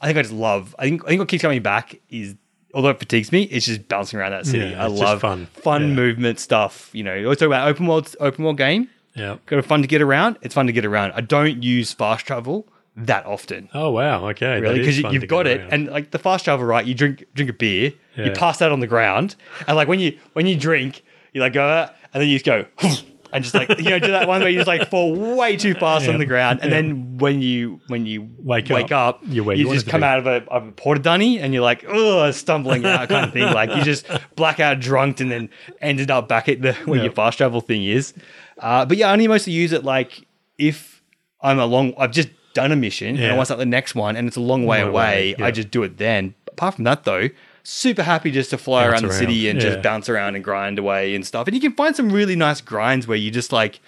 [0.00, 0.74] I think I just love.
[0.78, 2.36] I think I think what keeps coming back is,
[2.74, 4.70] although it fatigues me, it's just bouncing around that city.
[4.70, 5.46] Yeah, I love fun.
[5.46, 5.94] fun Yeah.
[5.94, 6.90] movement stuff.
[6.92, 8.88] You know, you always talk about open world, open world game.
[9.14, 9.36] Yeah.
[9.46, 10.38] Got a fun to get around.
[10.42, 11.12] It's fun to get around.
[11.14, 12.66] I don't use fast travel
[12.96, 13.68] that often.
[13.74, 14.28] Oh wow.
[14.30, 14.60] Okay.
[14.60, 15.72] Really, because you, you've got it, around.
[15.72, 16.84] and like the fast travel, right?
[16.84, 19.34] You drink drink a beer, you pass that on the ground,
[19.66, 21.02] and like when you when you drink,
[21.32, 22.64] you like go, and then you just go,
[23.32, 25.74] and just like you know do that one where you just like fall way too
[25.74, 26.12] fast Yeah.
[26.12, 26.76] on the ground, and Yeah.
[26.80, 30.06] then when you when you Wake wake up, up, where you just come be.
[30.06, 33.32] out of a, of a porta dunny, and you're like, oh, stumbling out kind of
[33.32, 33.52] thing.
[33.52, 34.06] Like you just
[34.36, 35.48] blackout drunk, and then
[35.80, 37.04] ended up back at the where Yeah.
[37.04, 38.14] your fast travel thing is.
[38.58, 40.26] Uh, but yeah, I only mostly use it like
[40.58, 41.02] if
[41.40, 43.94] I'm a long, I've just done a mission and I want to start the next
[43.94, 45.02] one, and it's a long way Long away.
[45.04, 45.44] way, yeah.
[45.46, 46.34] I just do it then.
[46.48, 47.28] Apart from that, though,
[47.68, 49.68] super happy just to fly Bounce around the city and yeah.
[49.70, 51.46] just bounce around and grind away and stuff.
[51.46, 53.80] And you can find some really nice grinds where you just like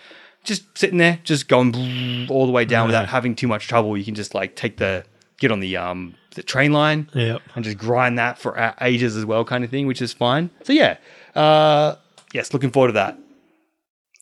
[0.45, 3.97] just sitting there, just going all the way down without having too much trouble.
[3.97, 5.05] You can just like take the
[5.39, 7.41] get on the um the train line Yep.
[7.55, 10.51] and just grind that for ages as well, kind of thing, which is fine.
[10.62, 10.99] So yeah,
[11.35, 11.97] uh,
[12.33, 13.18] yes, looking forward to that.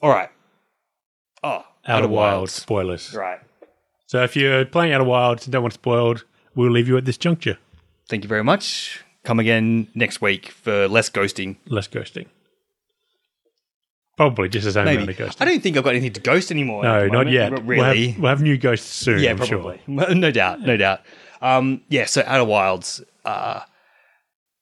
[0.01, 0.31] All right.
[1.43, 3.13] Oh, Outer Wild spoilers.
[3.13, 3.41] Right.
[4.07, 7.05] So if you're playing Outer Wilds and don't want it spoiled, we'll leave you at
[7.05, 7.59] this juncture.
[8.09, 9.05] Thank you very much.
[9.29, 11.57] Come again next week for less ghosting.
[11.67, 12.29] Less ghosting.
[14.17, 15.13] Probably just the same amount Maybe.
[15.13, 15.41] of ghosts.
[15.43, 16.83] I don't think I've got anything to ghost anymore.
[16.83, 17.53] no, not yet.
[17.53, 18.09] r- We'll Really.
[18.09, 19.19] have, we'll have new ghosts soon.
[19.19, 19.83] yeah, I'm probably.
[19.87, 20.61] Well, No doubt.
[20.63, 21.03] No doubt.
[21.43, 22.07] Um, yeah.
[22.07, 23.03] So Outer Wilds.
[23.23, 23.61] Uh,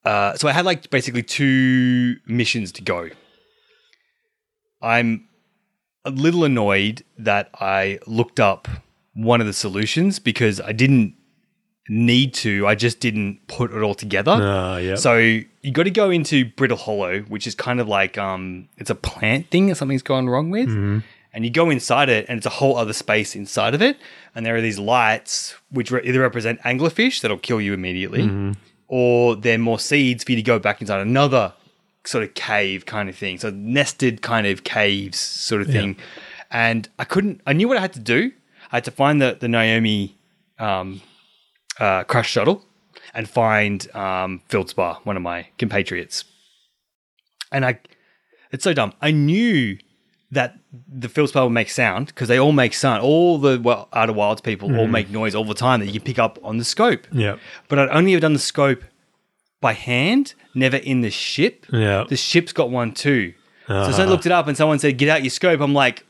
[0.04, 3.08] uh, so I had like basically two missions to go.
[4.82, 5.28] I'm
[6.04, 8.66] a little annoyed that I looked up
[9.14, 11.14] one of the solutions because I didn't
[11.89, 12.66] need to.
[12.66, 14.32] I just didn't put it all together.
[14.41, 14.97] Ah, yeah.
[14.97, 18.91] So you got to go into Brittle Hollow, which is kind of like um, it's
[18.91, 20.68] a plant thing that something's gone wrong with,
[21.32, 23.97] and you go inside it, and it's a whole other space inside of it,
[24.34, 28.22] and there are these lights which re- either represent anglerfish that'll kill you immediately,
[28.89, 31.53] or they're more seeds for you to go back inside another
[32.05, 35.97] sort of cave kind of thing, so nested kind of caves sort of thing,
[36.51, 37.41] and I couldn't.
[37.47, 38.32] I knew what I had to do.
[38.72, 40.12] I had to find the the Nomai
[40.59, 41.01] um,
[41.80, 42.64] uh, crash shuttle
[43.14, 46.24] and find um, Feldspar, one of my compatriots.
[47.52, 47.78] And I,
[48.52, 48.92] it's so dumb.
[49.00, 49.78] I knew
[50.32, 50.58] that
[50.88, 53.02] the Feldspar would make sound because they all make sound.
[53.02, 56.02] All the well, Outer Wilds people all make noise all the time that you can
[56.02, 57.06] pick up on the scope.
[57.12, 57.36] yeah.
[57.68, 58.82] But I'd only ever done the scope
[59.60, 61.64] by hand, never in the ship.
[61.72, 62.04] Yeah.
[62.08, 63.34] The ship's got one too.
[63.68, 64.10] So as I Uh-huh.
[64.12, 66.04] looked it up and someone said, "Get out your scope," I'm like,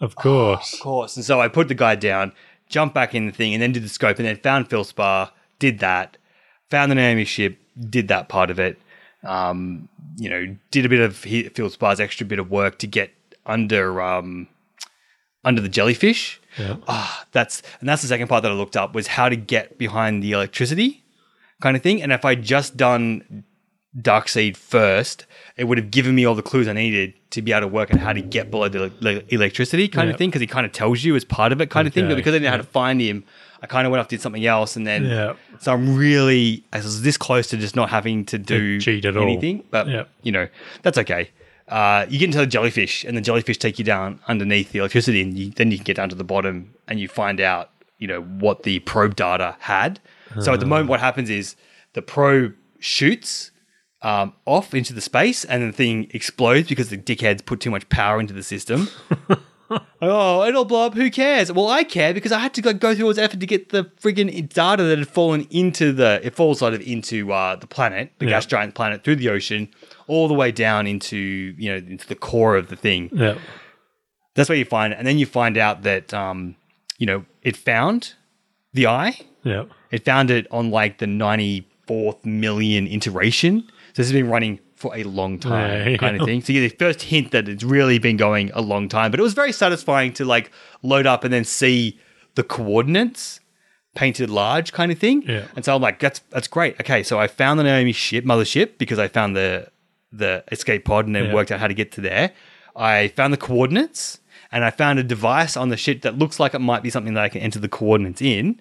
[0.00, 0.74] Of course.
[0.74, 1.16] of course.
[1.16, 2.32] And so I put the guy down,
[2.68, 5.78] jumped back in the thing, and then did the scope, and then found Feldspar, did
[5.80, 6.16] that,
[6.70, 7.58] found the Nomai ship,
[7.88, 8.78] did that part of it.
[9.24, 13.10] Um, you know, did a bit of Feldspar's extra bit of work to get
[13.46, 14.48] under um,
[15.44, 16.40] under the jellyfish.
[16.58, 16.76] Yeah.
[16.86, 19.78] Ah, that's and that's the second part that I looked up was how to get
[19.78, 21.02] behind the electricity
[21.60, 22.02] kind of thing.
[22.02, 23.44] And if I'd just done
[23.96, 25.26] Darkseid first,
[25.56, 27.92] it would have given me all the clues I needed to be able to work
[27.92, 30.12] out how to get below the le- electricity kind Yeah.
[30.12, 32.06] of thing because he kind of tells you as part of it kind of thing.
[32.08, 33.24] But because I didn't know how to find him,
[33.62, 35.32] I kind of went off did something else, and then Yeah.
[35.58, 39.16] so I'm really I was this close to just not having to do cheat at
[39.16, 39.22] all.
[39.24, 39.64] anything.
[39.70, 40.04] But Yeah.
[40.22, 40.48] you know
[40.82, 41.30] that's okay.
[41.66, 45.20] Uh, you get into the jellyfish, and the jellyfish take you down underneath the electricity,
[45.20, 48.06] and you, then you can get down to the bottom, and you find out, you
[48.06, 50.00] know, what the probe data had.
[50.40, 51.56] So at the moment, what happens is
[51.94, 53.50] the probe shoots
[54.02, 57.88] um, off into the space, and the thing explodes because the dickheads put too much
[57.88, 58.88] power into the system.
[60.00, 60.94] oh, it'll blow up.
[60.94, 61.52] Who cares?
[61.52, 63.70] Well, I care because I had to like, go through all this effort to get
[63.70, 66.20] the friggin' data that had fallen into the.
[66.22, 68.30] It falls sort of into uh, the planet, the Yeah.
[68.32, 69.68] gas giant planet, through the ocean,
[70.06, 73.10] all the way down into you know into the core of the thing.
[73.12, 73.36] Yeah.
[74.34, 76.54] That's where you find it, and then you find out that um,
[76.98, 78.14] you know it found
[78.72, 79.18] the eye.
[79.42, 79.64] Yeah.
[79.90, 83.68] It found it on like the ninety fourth million iteration.
[83.98, 85.96] So this has been running for a long time, Yeah, yeah.
[85.96, 86.40] kind of thing.
[86.40, 89.10] So you get the first hint that it's really been going a long time.
[89.10, 90.52] But it was very satisfying to like
[90.84, 91.98] load up and then see
[92.36, 93.40] the coordinates
[93.96, 95.24] painted large, kind of thing.
[95.26, 95.46] Yeah.
[95.56, 96.80] And so I'm like, that's that's great.
[96.80, 99.66] Okay, so I found the Nomai ship, mothership, because I found the
[100.12, 101.34] the escape pod and then Yeah.
[101.34, 102.30] worked out how to get to there.
[102.76, 104.20] I found the coordinates
[104.52, 107.14] and I found a device on the ship that looks like it might be something
[107.14, 108.60] that I can enter the coordinates in.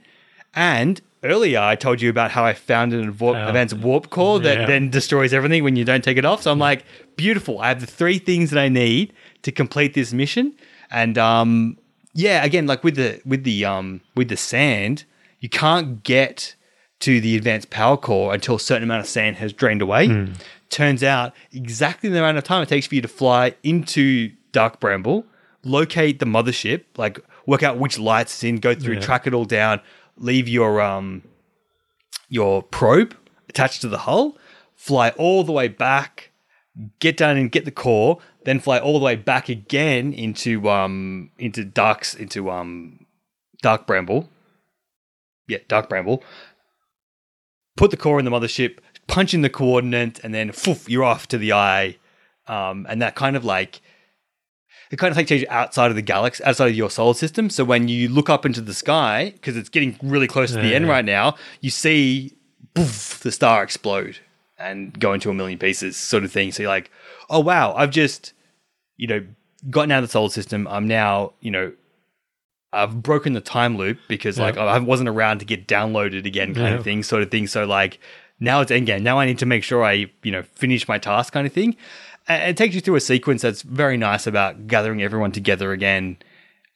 [0.55, 3.47] And earlier I told you about how I found an advo- Oh.
[3.47, 4.65] advanced warp core that Yeah.
[4.65, 6.41] then destroys everything when you don't take it off.
[6.43, 6.83] So I'm like,
[7.15, 7.59] beautiful.
[7.59, 9.13] I have the three things that I need
[9.43, 10.53] to complete this mission.
[10.91, 11.77] And um,
[12.13, 15.03] yeah, again, like with the with the um with the sand,
[15.39, 16.55] you can't get
[17.01, 20.27] to the advanced power core until a certain amount of sand has drained away.
[20.69, 24.79] Turns out exactly the amount of time it takes for you to fly into Dark
[24.79, 25.23] Bramble,
[25.63, 28.99] locate the mothership, like work out which lights it's in, go through, Yeah.
[29.01, 29.79] track it all down,
[30.17, 31.23] leave your um
[32.29, 33.15] your probe
[33.49, 34.37] attached to the hull,
[34.75, 36.31] fly all the way back,
[36.99, 41.31] get down and get the core, then fly all the way back again into um
[41.37, 43.05] into darks into um
[43.61, 44.29] dark bramble.
[45.47, 46.23] Yeah, dark bramble.
[47.77, 51.27] Put the core in the mothership, punch in the coordinate, and then foof, you're off
[51.29, 51.97] to the eye.
[52.47, 53.81] Um, and that kind of like
[54.91, 57.49] it kind of takes you outside of the galaxy, outside of your solar system.
[57.49, 60.73] So when you look up into the sky, because it's getting really close to the
[60.75, 62.33] end right now, you see
[62.73, 64.19] poof, the star explode
[64.57, 66.51] and go into a million pieces, sort of thing.
[66.51, 66.89] So you're like,
[67.29, 68.33] oh wow, I've just,
[68.95, 69.25] you know,
[69.69, 70.67] gotten out of the solar system.
[70.69, 71.73] I'm now, you know,
[72.73, 76.67] I've broken the time loop because like I wasn't around to get downloaded again, kind
[76.67, 76.75] Yeah.
[76.75, 77.47] of thing, sort of thing.
[77.47, 77.99] So like
[78.39, 79.01] now it's endgame.
[79.01, 81.75] Now I need to make sure I, you know, finish my task, kind of thing.
[82.29, 86.17] It takes you through a sequence that's very nice about gathering everyone together again.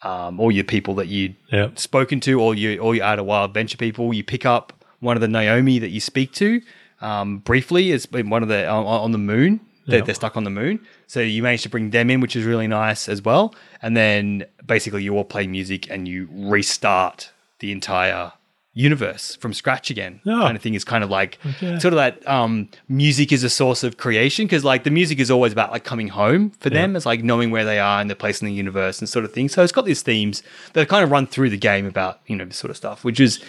[0.03, 1.69] Um, all your people that you Yeah.
[1.75, 4.13] spoken to, all your all your outer wild venture people.
[4.13, 6.61] You pick up one of the Nomai that you speak to
[7.01, 7.91] um, briefly.
[7.91, 9.59] It's been one of the on, on the moon.
[9.87, 10.05] They're, Yeah.
[10.05, 12.67] they're stuck on the moon, so you manage to bring them in, which is really
[12.67, 13.53] nice as well.
[13.81, 18.31] And then basically you all play music and you restart the entire
[18.73, 20.39] universe from scratch again Oh.
[20.39, 21.77] kind of thing is kind of like Okay.
[21.79, 25.29] sort of that um music is a source of creation because like the music is
[25.29, 28.15] always about like coming home for them it's like knowing where they are and their
[28.15, 30.41] place in the universe and sort of thing so it's got these themes
[30.71, 33.19] that kind of run through the game about you know this sort of stuff which
[33.19, 33.43] is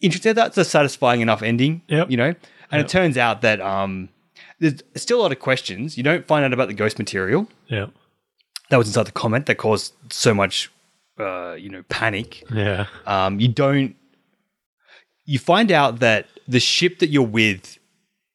[0.00, 2.10] interesting that's a satisfying enough ending Yep.
[2.10, 2.28] you know
[2.70, 2.84] and Yep.
[2.84, 4.08] it turns out that um
[4.58, 7.86] there's still a lot of questions you don't find out about the ghost material Yeah.
[8.70, 10.70] that was inside the comment that caused so much
[11.20, 12.86] uh you know panic Yeah.
[13.06, 13.96] um, you don't.
[15.26, 17.78] You find out that the ship that you're with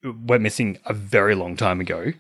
[0.04, 2.14] went missing a very long time ago,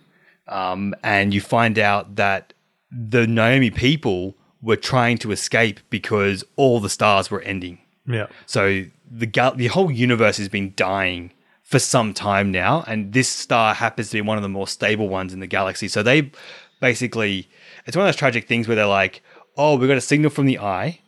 [0.47, 2.53] um, and you find out that
[2.91, 7.79] the Nomai people were trying to escape because all the stars were ending.
[8.07, 8.27] Yeah.
[8.45, 11.31] So the gal- the whole universe has been dying
[11.63, 15.09] for some time now, and this star happens to be one of the more stable
[15.09, 15.87] ones in the galaxy.
[15.87, 16.31] So they
[16.79, 17.49] basically,
[17.85, 19.21] it's one of those tragic things where they're like,
[19.57, 21.00] "Oh, we got a signal from the eye.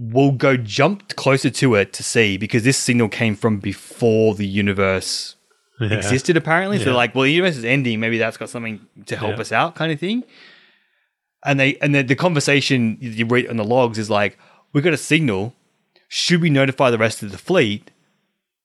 [0.00, 4.46] We'll go jump closer to it to see because this signal came from before the
[4.46, 5.34] universe
[5.80, 5.88] Yeah.
[5.92, 6.36] existed.
[6.36, 6.84] Apparently, so Yeah.
[6.86, 7.98] they're like, well, the universe is ending.
[7.98, 9.40] Maybe that's got something to help Yeah.
[9.40, 10.22] us out, kind of thing."
[11.44, 14.38] And they and the, the conversation you read on the logs is like,
[14.72, 15.54] "We got a signal."
[16.10, 17.90] should we notify the rest of the fleet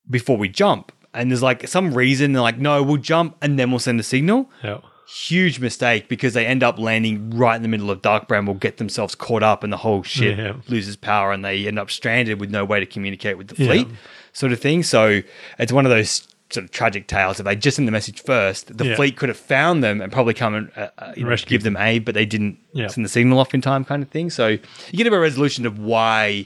[0.09, 0.93] before we jump?
[1.13, 4.03] And there's like some reason they're like, no, we'll jump and then we'll send a
[4.03, 4.49] signal.
[4.63, 4.77] Yeah.
[5.07, 8.77] Huge mistake because they end up landing right in the middle of Dark Bramble, get
[8.77, 10.53] themselves caught up, and the whole ship Yeah.
[10.67, 13.67] loses power, and they end up stranded with no way to communicate with the Yeah.
[13.67, 13.87] fleet,
[14.31, 14.81] sort of thing.
[14.83, 15.21] So
[15.59, 17.39] it's one of those sort of tragic tales.
[17.39, 18.95] If they just sent the message first, the Yeah.
[18.95, 21.75] fleet could have found them and probably come and uh, uh, know, Rescue give them
[21.77, 24.29] aid, but they didn't send the signal off in time, kind of thing.
[24.29, 24.57] So you
[24.93, 26.45] get a bit of a resolution of why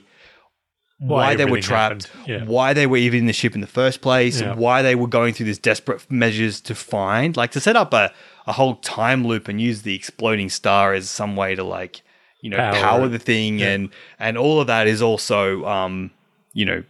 [0.99, 2.09] why, they were trapped.
[2.25, 2.43] Yeah.
[2.45, 4.55] why they were even in the ship in the first place, Yeah.
[4.55, 8.11] why they were going through these desperate measures to find, like to set up a,
[8.47, 12.01] a whole time loop and use the exploding star as some way to like,
[12.41, 13.69] you know, Power power, the thing Yeah.
[13.73, 13.89] and
[14.19, 16.11] and all of that is also, um,
[16.53, 16.83] you know,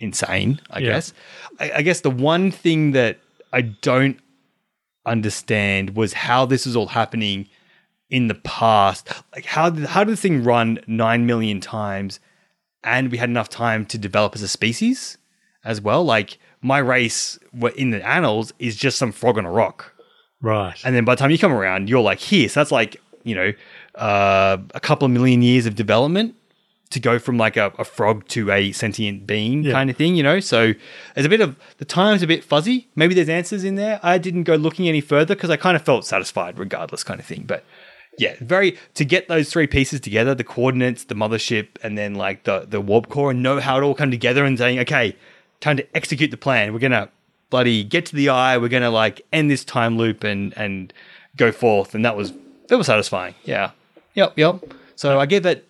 [0.00, 0.60] insane.
[0.70, 0.88] I Yeah.
[0.90, 1.12] guess.
[1.60, 3.18] I, I guess the one thing that
[3.52, 4.18] I don't
[5.06, 7.48] understand was how this was all happening
[8.10, 9.08] in the past.
[9.34, 12.20] Like how did how did the thing run nine million times,
[12.82, 15.18] and we had enough time to develop as a species
[15.64, 16.04] as well?
[16.04, 17.38] Like my race,
[17.76, 19.94] in the annals is just some frog on a rock,
[20.40, 20.80] Right.
[20.84, 22.48] and then by the time you come around, you're like here.
[22.48, 23.52] So that's like you know
[23.96, 26.34] uh, a couple of million years of development
[26.90, 29.72] to go from like a, a frog to a sentient being Yeah.
[29.72, 30.40] kind of thing, you know.
[30.40, 30.72] So
[31.14, 32.88] there's a bit of the time's a bit fuzzy.
[32.96, 34.00] Maybe there's answers in there.
[34.02, 37.26] I didn't go looking any further because I kind of felt satisfied regardless, kind of
[37.26, 37.44] thing.
[37.46, 37.62] But
[38.16, 42.44] yeah, very to get those three pieces together, the coordinates, the mothership, and then like
[42.44, 45.14] the the warp core, and know how it all come together and saying, okay,
[45.60, 46.72] time to execute the plan.
[46.72, 47.10] We're gonna
[47.50, 48.58] bloody get to the eye.
[48.58, 50.92] We're gonna like end this time loop and and
[51.36, 51.94] go forth.
[51.94, 52.32] And that was
[52.68, 53.34] that was satisfying.
[53.44, 53.70] Yeah.
[54.14, 54.34] Yep.
[54.36, 54.74] Yep.
[54.96, 55.66] So I give it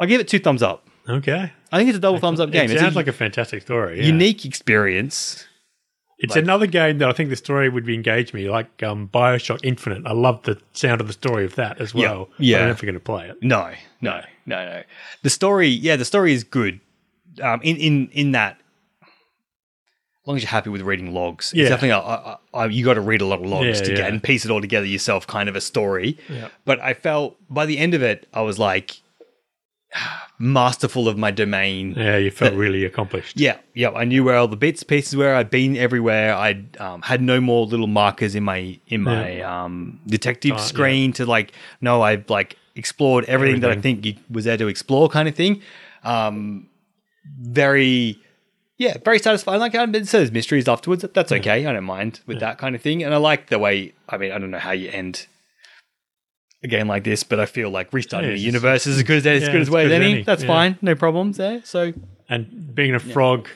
[0.00, 0.86] I give it two thumbs up.
[1.08, 1.52] Okay.
[1.72, 2.64] I think it's a double thumbs up game.
[2.66, 3.98] It It's sounds a like a fantastic story.
[3.98, 4.04] yeah.
[4.06, 5.46] unique experience.
[6.18, 9.08] It's like- another game that I think the story would be engage me, like um,
[9.12, 10.06] Bioshock Infinite.
[10.06, 12.28] I love the sound of the story of that as well.
[12.38, 12.56] Yeah.
[12.56, 13.42] I don't know if you're going to play it.
[13.42, 14.82] No, no, no, no.
[15.22, 16.78] The story, yeah, the story is good.
[17.42, 18.60] Um, in in in that,
[20.22, 21.62] as long as you're happy with reading logs, Yeah.
[21.64, 23.90] it's definitely a, a, a, you got to read a lot of logs Yeah, to
[23.90, 23.96] yeah.
[23.96, 26.16] get and piece it all together yourself, kind of a story.
[26.28, 26.48] Yeah.
[26.64, 29.00] But I felt by the end of it, I was like
[30.38, 31.94] masterful of my domain.
[31.96, 33.38] Yeah, you felt really accomplished.
[33.38, 33.90] Yeah, yeah.
[33.90, 35.34] I knew where all the bits, pieces were.
[35.34, 36.34] I'd been everywhere.
[36.34, 40.60] I um, had no more little markers in my in my um, detective Uh, yeah.
[40.64, 41.52] screen to like.
[41.80, 45.34] No, I've like explored everything, that I think you- was there to explore, kind of
[45.34, 45.60] thing.
[46.04, 46.68] Um,
[47.40, 48.18] very,
[48.82, 49.60] yeah, very satisfying.
[49.60, 51.04] Like I mean, so there's mysteries afterwards.
[51.14, 51.66] That's okay.
[51.66, 53.02] I don't mind with that kind of thing.
[53.02, 53.92] And I like the way.
[54.08, 55.26] I mean, I don't know how you end.
[56.64, 59.18] A game like this, but I feel like restarting Yeah, the universe is as good
[59.18, 60.12] as as yeah, good as way as good as any.
[60.14, 60.22] any.
[60.22, 60.48] That's Yeah.
[60.48, 61.60] fine, no problems there.
[61.64, 61.92] So
[62.28, 63.48] And being a frog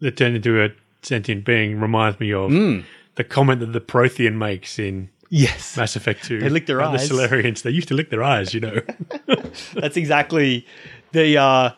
[0.00, 0.70] that turned into a
[1.02, 2.84] sentient being reminds me of Mm.
[3.14, 6.40] the comment that the Prothean makes in yes, Mass Effect 2.
[6.40, 7.08] They lick their eyes.
[7.08, 8.80] The Salarians, they used to lick their eyes, you know.
[9.74, 10.66] That's exactly
[11.12, 11.70] the uh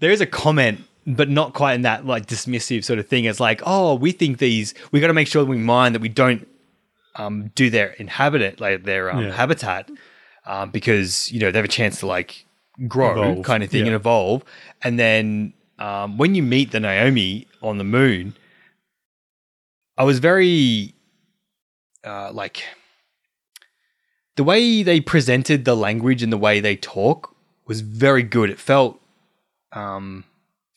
[0.00, 3.24] there is a comment but not quite in that like dismissive sort of thing.
[3.24, 6.02] It's like, oh, we think these we got to make sure that we mind that
[6.02, 6.46] we don't
[7.14, 9.32] um do their inhabitant like their um, Yeah.
[9.32, 9.90] habitat
[10.44, 12.44] um because you know they have a chance to like
[12.86, 13.92] grow Evolve, kind of thing yeah.
[13.92, 14.44] and evolve
[14.82, 18.34] and then um when you meet the Nomai on the moon
[19.96, 20.92] I was very
[22.04, 22.62] uh like
[24.36, 27.34] the way they presented the language and the way they talk
[27.66, 28.50] was very good.
[28.50, 29.00] It felt
[29.72, 30.24] um,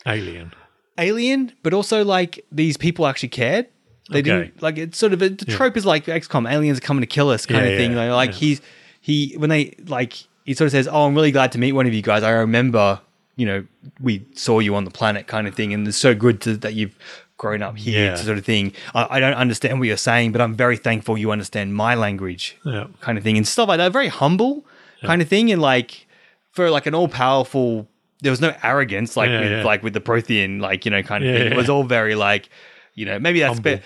[0.10, 0.54] Alien.
[0.98, 3.68] alien, but also like these people actually cared.
[4.12, 4.22] They Okay.
[4.30, 7.08] didn't like it's sort of a, the trope is like XCOM, aliens are coming to
[7.08, 7.92] kill us kind Yeah, of thing.
[7.94, 8.36] yeah, like yeah.
[8.38, 8.62] he's
[9.02, 10.14] he when they like
[10.46, 12.24] he sort of says, "Oh, I'm really glad to meet one of you guys.
[12.24, 13.02] I remember."
[13.36, 13.66] you know
[14.02, 16.74] we saw you on the planet kind of thing, and it's so good to, that
[16.74, 16.94] you've
[17.38, 18.16] grown up here Yeah.
[18.16, 18.74] sort of thing.
[18.94, 22.58] I, I don't understand what you're saying, but I'm very thankful you understand my language
[22.66, 22.88] Yeah.
[23.00, 23.94] kind of thing and stuff like that.
[23.94, 24.66] Very humble
[25.06, 26.06] kind of thing, and like
[26.52, 27.88] for like an all powerful.
[28.22, 29.64] There was no arrogance like Yeah, with yeah.
[29.64, 31.52] like with the Prothean like you know kind of Yeah, thing.
[31.54, 32.50] It was all very like
[32.96, 33.82] you know maybe that's bit,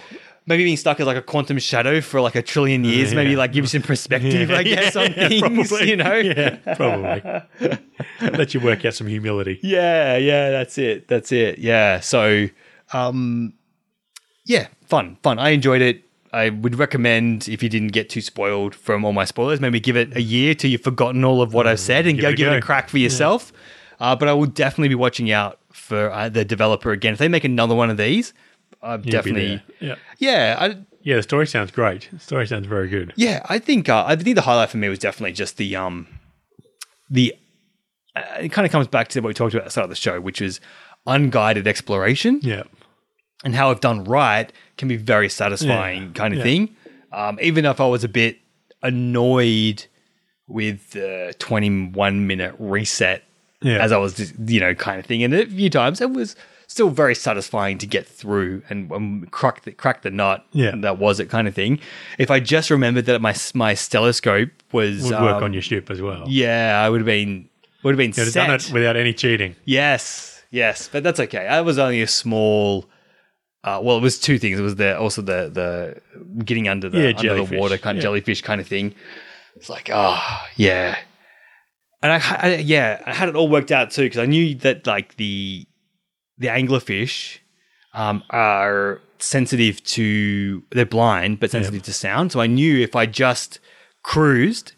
[0.48, 3.52] maybe being stuck as like a quantum shadow for like a trillion years maybe like
[3.54, 5.90] gives you some perspective I guess on things probably.
[5.90, 7.80] you know Yeah, probably.
[8.22, 9.60] Let you work out some humility.
[9.62, 11.08] yeah, yeah, that's it.
[11.08, 11.60] That's it.
[11.60, 12.00] Yeah.
[12.00, 12.48] So,
[12.92, 13.54] um,
[14.46, 15.40] yeah, fun, fun.
[15.40, 16.04] I enjoyed it.
[16.32, 19.96] I would recommend if you didn't get too spoiled from all my spoilers, maybe give
[19.96, 22.36] it a year till you've forgotten all of what I've said and Give go it
[22.38, 23.54] give it a crack for yourself.
[24.00, 27.14] Uh, but I will definitely be watching out for uh, the developer again.
[27.14, 28.34] If they make another one of these,
[28.82, 29.62] I'm You'll definitely.
[29.80, 29.96] Yeah.
[30.20, 32.10] yeah, I, Yeah, the story sounds great.
[32.12, 33.14] The story sounds very good.
[33.16, 36.08] yeah, I think uh, I think the highlight for me was definitely just the um
[37.10, 37.36] the
[38.16, 39.90] uh, it kind of comes back to what we talked about at the start of
[39.90, 40.60] the show, which is
[41.08, 42.64] unguided exploration Yeah.
[43.44, 46.44] and how if done right can be very satisfying Yeah, kind of yeah.
[46.44, 46.76] thing.
[47.12, 48.40] Um, even if I was a bit
[48.82, 49.86] annoyed
[50.48, 53.24] with the 21 minute reset
[53.64, 53.78] Yeah.
[53.84, 55.24] as I was, just, you know, kind of thing.
[55.24, 56.36] And a few times it was
[56.68, 60.46] still very satisfying to get through and um, crack the crack the nut.
[60.52, 60.72] Yeah.
[60.78, 61.80] that was it, kind of thing.
[62.18, 65.90] If I just remembered that my my stelloscope was Would work um, on your ship
[65.92, 66.26] as well.
[66.28, 67.50] yeah, I would have been
[67.84, 69.56] would have been You'd have done it without any cheating.
[69.66, 71.48] Yes, yes, but that's okay.
[71.48, 72.86] I was only a small.
[73.66, 74.60] Uh, well, it was two things.
[74.60, 76.02] It was the also the the
[76.44, 78.08] getting under the Yeah, under the water kind of Yeah.
[78.08, 78.94] jellyfish kind of thing.
[79.56, 80.20] It's like, oh
[80.56, 80.98] yeah,
[82.04, 84.86] and I, I yeah, I had it all worked out too because I knew that
[84.86, 85.66] like the
[86.38, 87.40] the anglerfish
[87.94, 92.32] um, are sensitive to they're blind but sensitive to sound.
[92.32, 93.60] So I knew if I just
[94.04, 94.74] cruised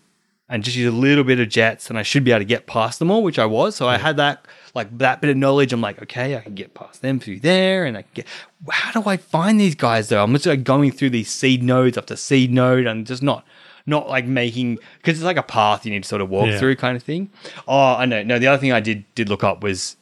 [0.48, 2.68] and just use a little bit of jets, then I should be able to get
[2.68, 3.76] past them all, which I was.
[3.76, 4.46] So I had that
[4.76, 5.74] like that bit of knowledge.
[5.74, 8.28] I'm like, okay, I can get past them through there, and I get.
[8.70, 10.24] How do I find these guys though?
[10.24, 13.44] I'm just like going through these seed nodes after seed node, and just not
[13.86, 16.60] not like making because it's like a path you need to sort of walk Yeah.
[16.60, 17.30] through kind of thing.
[17.68, 18.24] Oh, I know.
[18.24, 19.96] No, the other thing I did did look up was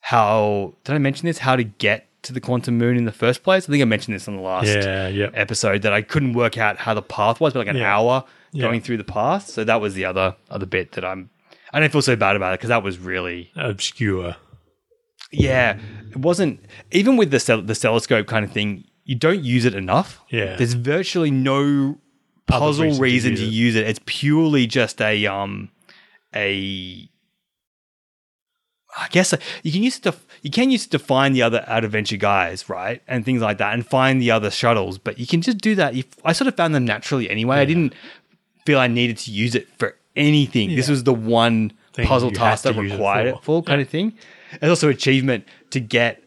[0.00, 1.38] how did I mention this?
[1.38, 3.68] How to get to the quantum moon in the first place?
[3.68, 5.30] I think I mentioned this on the last Yeah, yeah.
[5.34, 7.94] episode that I couldn't work out how the path was, but like an Yeah.
[7.96, 8.24] hour
[8.58, 9.48] going through the path.
[9.48, 11.30] So that was the other other bit that I'm.
[11.72, 14.36] I don't feel so bad about it because that was really Obscure.
[15.32, 15.78] yeah.
[16.10, 16.60] It wasn't
[16.92, 18.84] even with the cel- the telescope kind of thing.
[19.04, 20.20] You don't use it enough.
[20.30, 20.56] Yeah.
[20.56, 21.98] There's virtually no
[22.46, 23.52] puzzle reason to use to it.
[23.52, 23.86] use it.
[23.86, 25.70] It's purely just a um
[26.34, 27.08] a.
[28.96, 29.34] I guess
[29.64, 32.68] you can use it to you can use it to find the other adventure guys,
[32.68, 34.98] right, and things like that, and find the other shuttles.
[34.98, 35.96] But you can just do that.
[35.96, 37.56] If I sort of found them naturally anyway.
[37.56, 37.94] I didn't
[38.64, 40.74] feel I needed to use it for anything.
[40.74, 43.38] This was the one Thing puzzle task that use it required for.
[43.38, 44.14] it for, kind of thing.
[44.52, 46.22] It's also achievement to get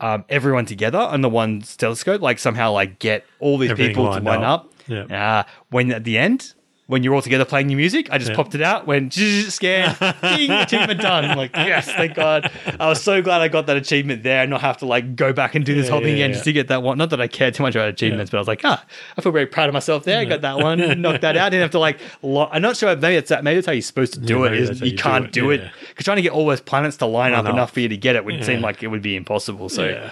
[0.00, 4.14] um, everyone together on the one telescope, like somehow like get all these Everything people
[4.14, 4.64] to line up.
[4.64, 4.72] up.
[4.88, 5.38] Yeah.
[5.40, 6.54] Uh, when at the end,
[6.86, 8.36] when you're all together playing your music, I just Yeah.
[8.36, 11.26] popped it out, went scan, ding, achievement done.
[11.26, 12.50] I'm like, yes, thank God.
[12.80, 15.34] I was so glad I got that achievement there and not have to like go
[15.34, 16.96] back and do this Yeah, whole thing again just to get that one.
[16.96, 18.82] Not that I cared too much about achievements, but I was like, ah,
[19.18, 20.18] I feel very proud of myself there.
[20.18, 21.50] I got that one, knocked that out.
[21.50, 21.98] Didn't have to like.
[22.22, 22.96] Lo- I'm not sure.
[22.96, 23.44] Maybe it's that.
[23.44, 24.54] Maybe that's how you're supposed to do it.
[24.54, 27.34] Is you you can't do it because trying to get all those planets to line
[27.34, 29.68] up enough for you to get it would seem like it would be impossible.
[29.68, 30.10] So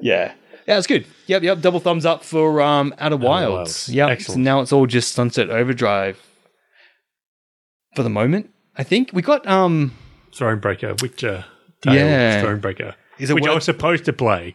[0.00, 0.32] Yeah.
[0.66, 0.74] Yeah.
[0.74, 1.06] Yeah, it's good.
[1.26, 1.60] Yep, yep.
[1.60, 3.52] Double thumbs up for um Outer Wilds.
[3.52, 3.88] Wilds.
[3.88, 4.20] Yep.
[4.22, 6.20] So now it's all just Sunset Overdrive
[7.94, 8.50] for the moment.
[8.76, 9.92] I think we got um
[10.32, 11.44] Thronebreaker, Witcher,
[11.82, 12.42] Tale, Yeah.
[12.42, 14.54] Thronebreaker, Is it which I was supposed to play,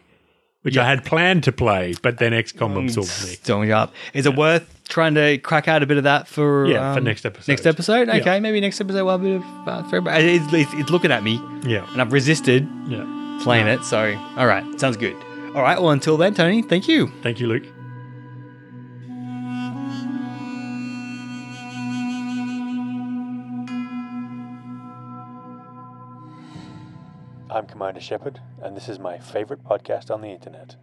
[0.62, 3.34] which I had planned to play, but then XCOM absorbed me.
[3.34, 3.92] Stoned up.
[4.14, 7.04] Is it worth trying to crack out a bit of that for Yeah, for um,
[7.04, 7.50] next episode.
[7.50, 8.16] Next episode, Yeah.
[8.16, 8.38] okay.
[8.38, 10.20] Maybe next episode we'll have a bit of uh, throwback.
[10.22, 13.40] It's, it's, it's looking at me, Yeah, and I've resisted yeah.
[13.42, 13.82] playing it.
[13.84, 15.16] So, all right, sounds good.
[15.54, 15.78] All right.
[15.80, 17.12] Well, until then, Tony, thank you.
[17.22, 17.64] Thank you, Luke.
[27.50, 30.76] I'm Commander Shepard, and this is my favorite podcast on the internet.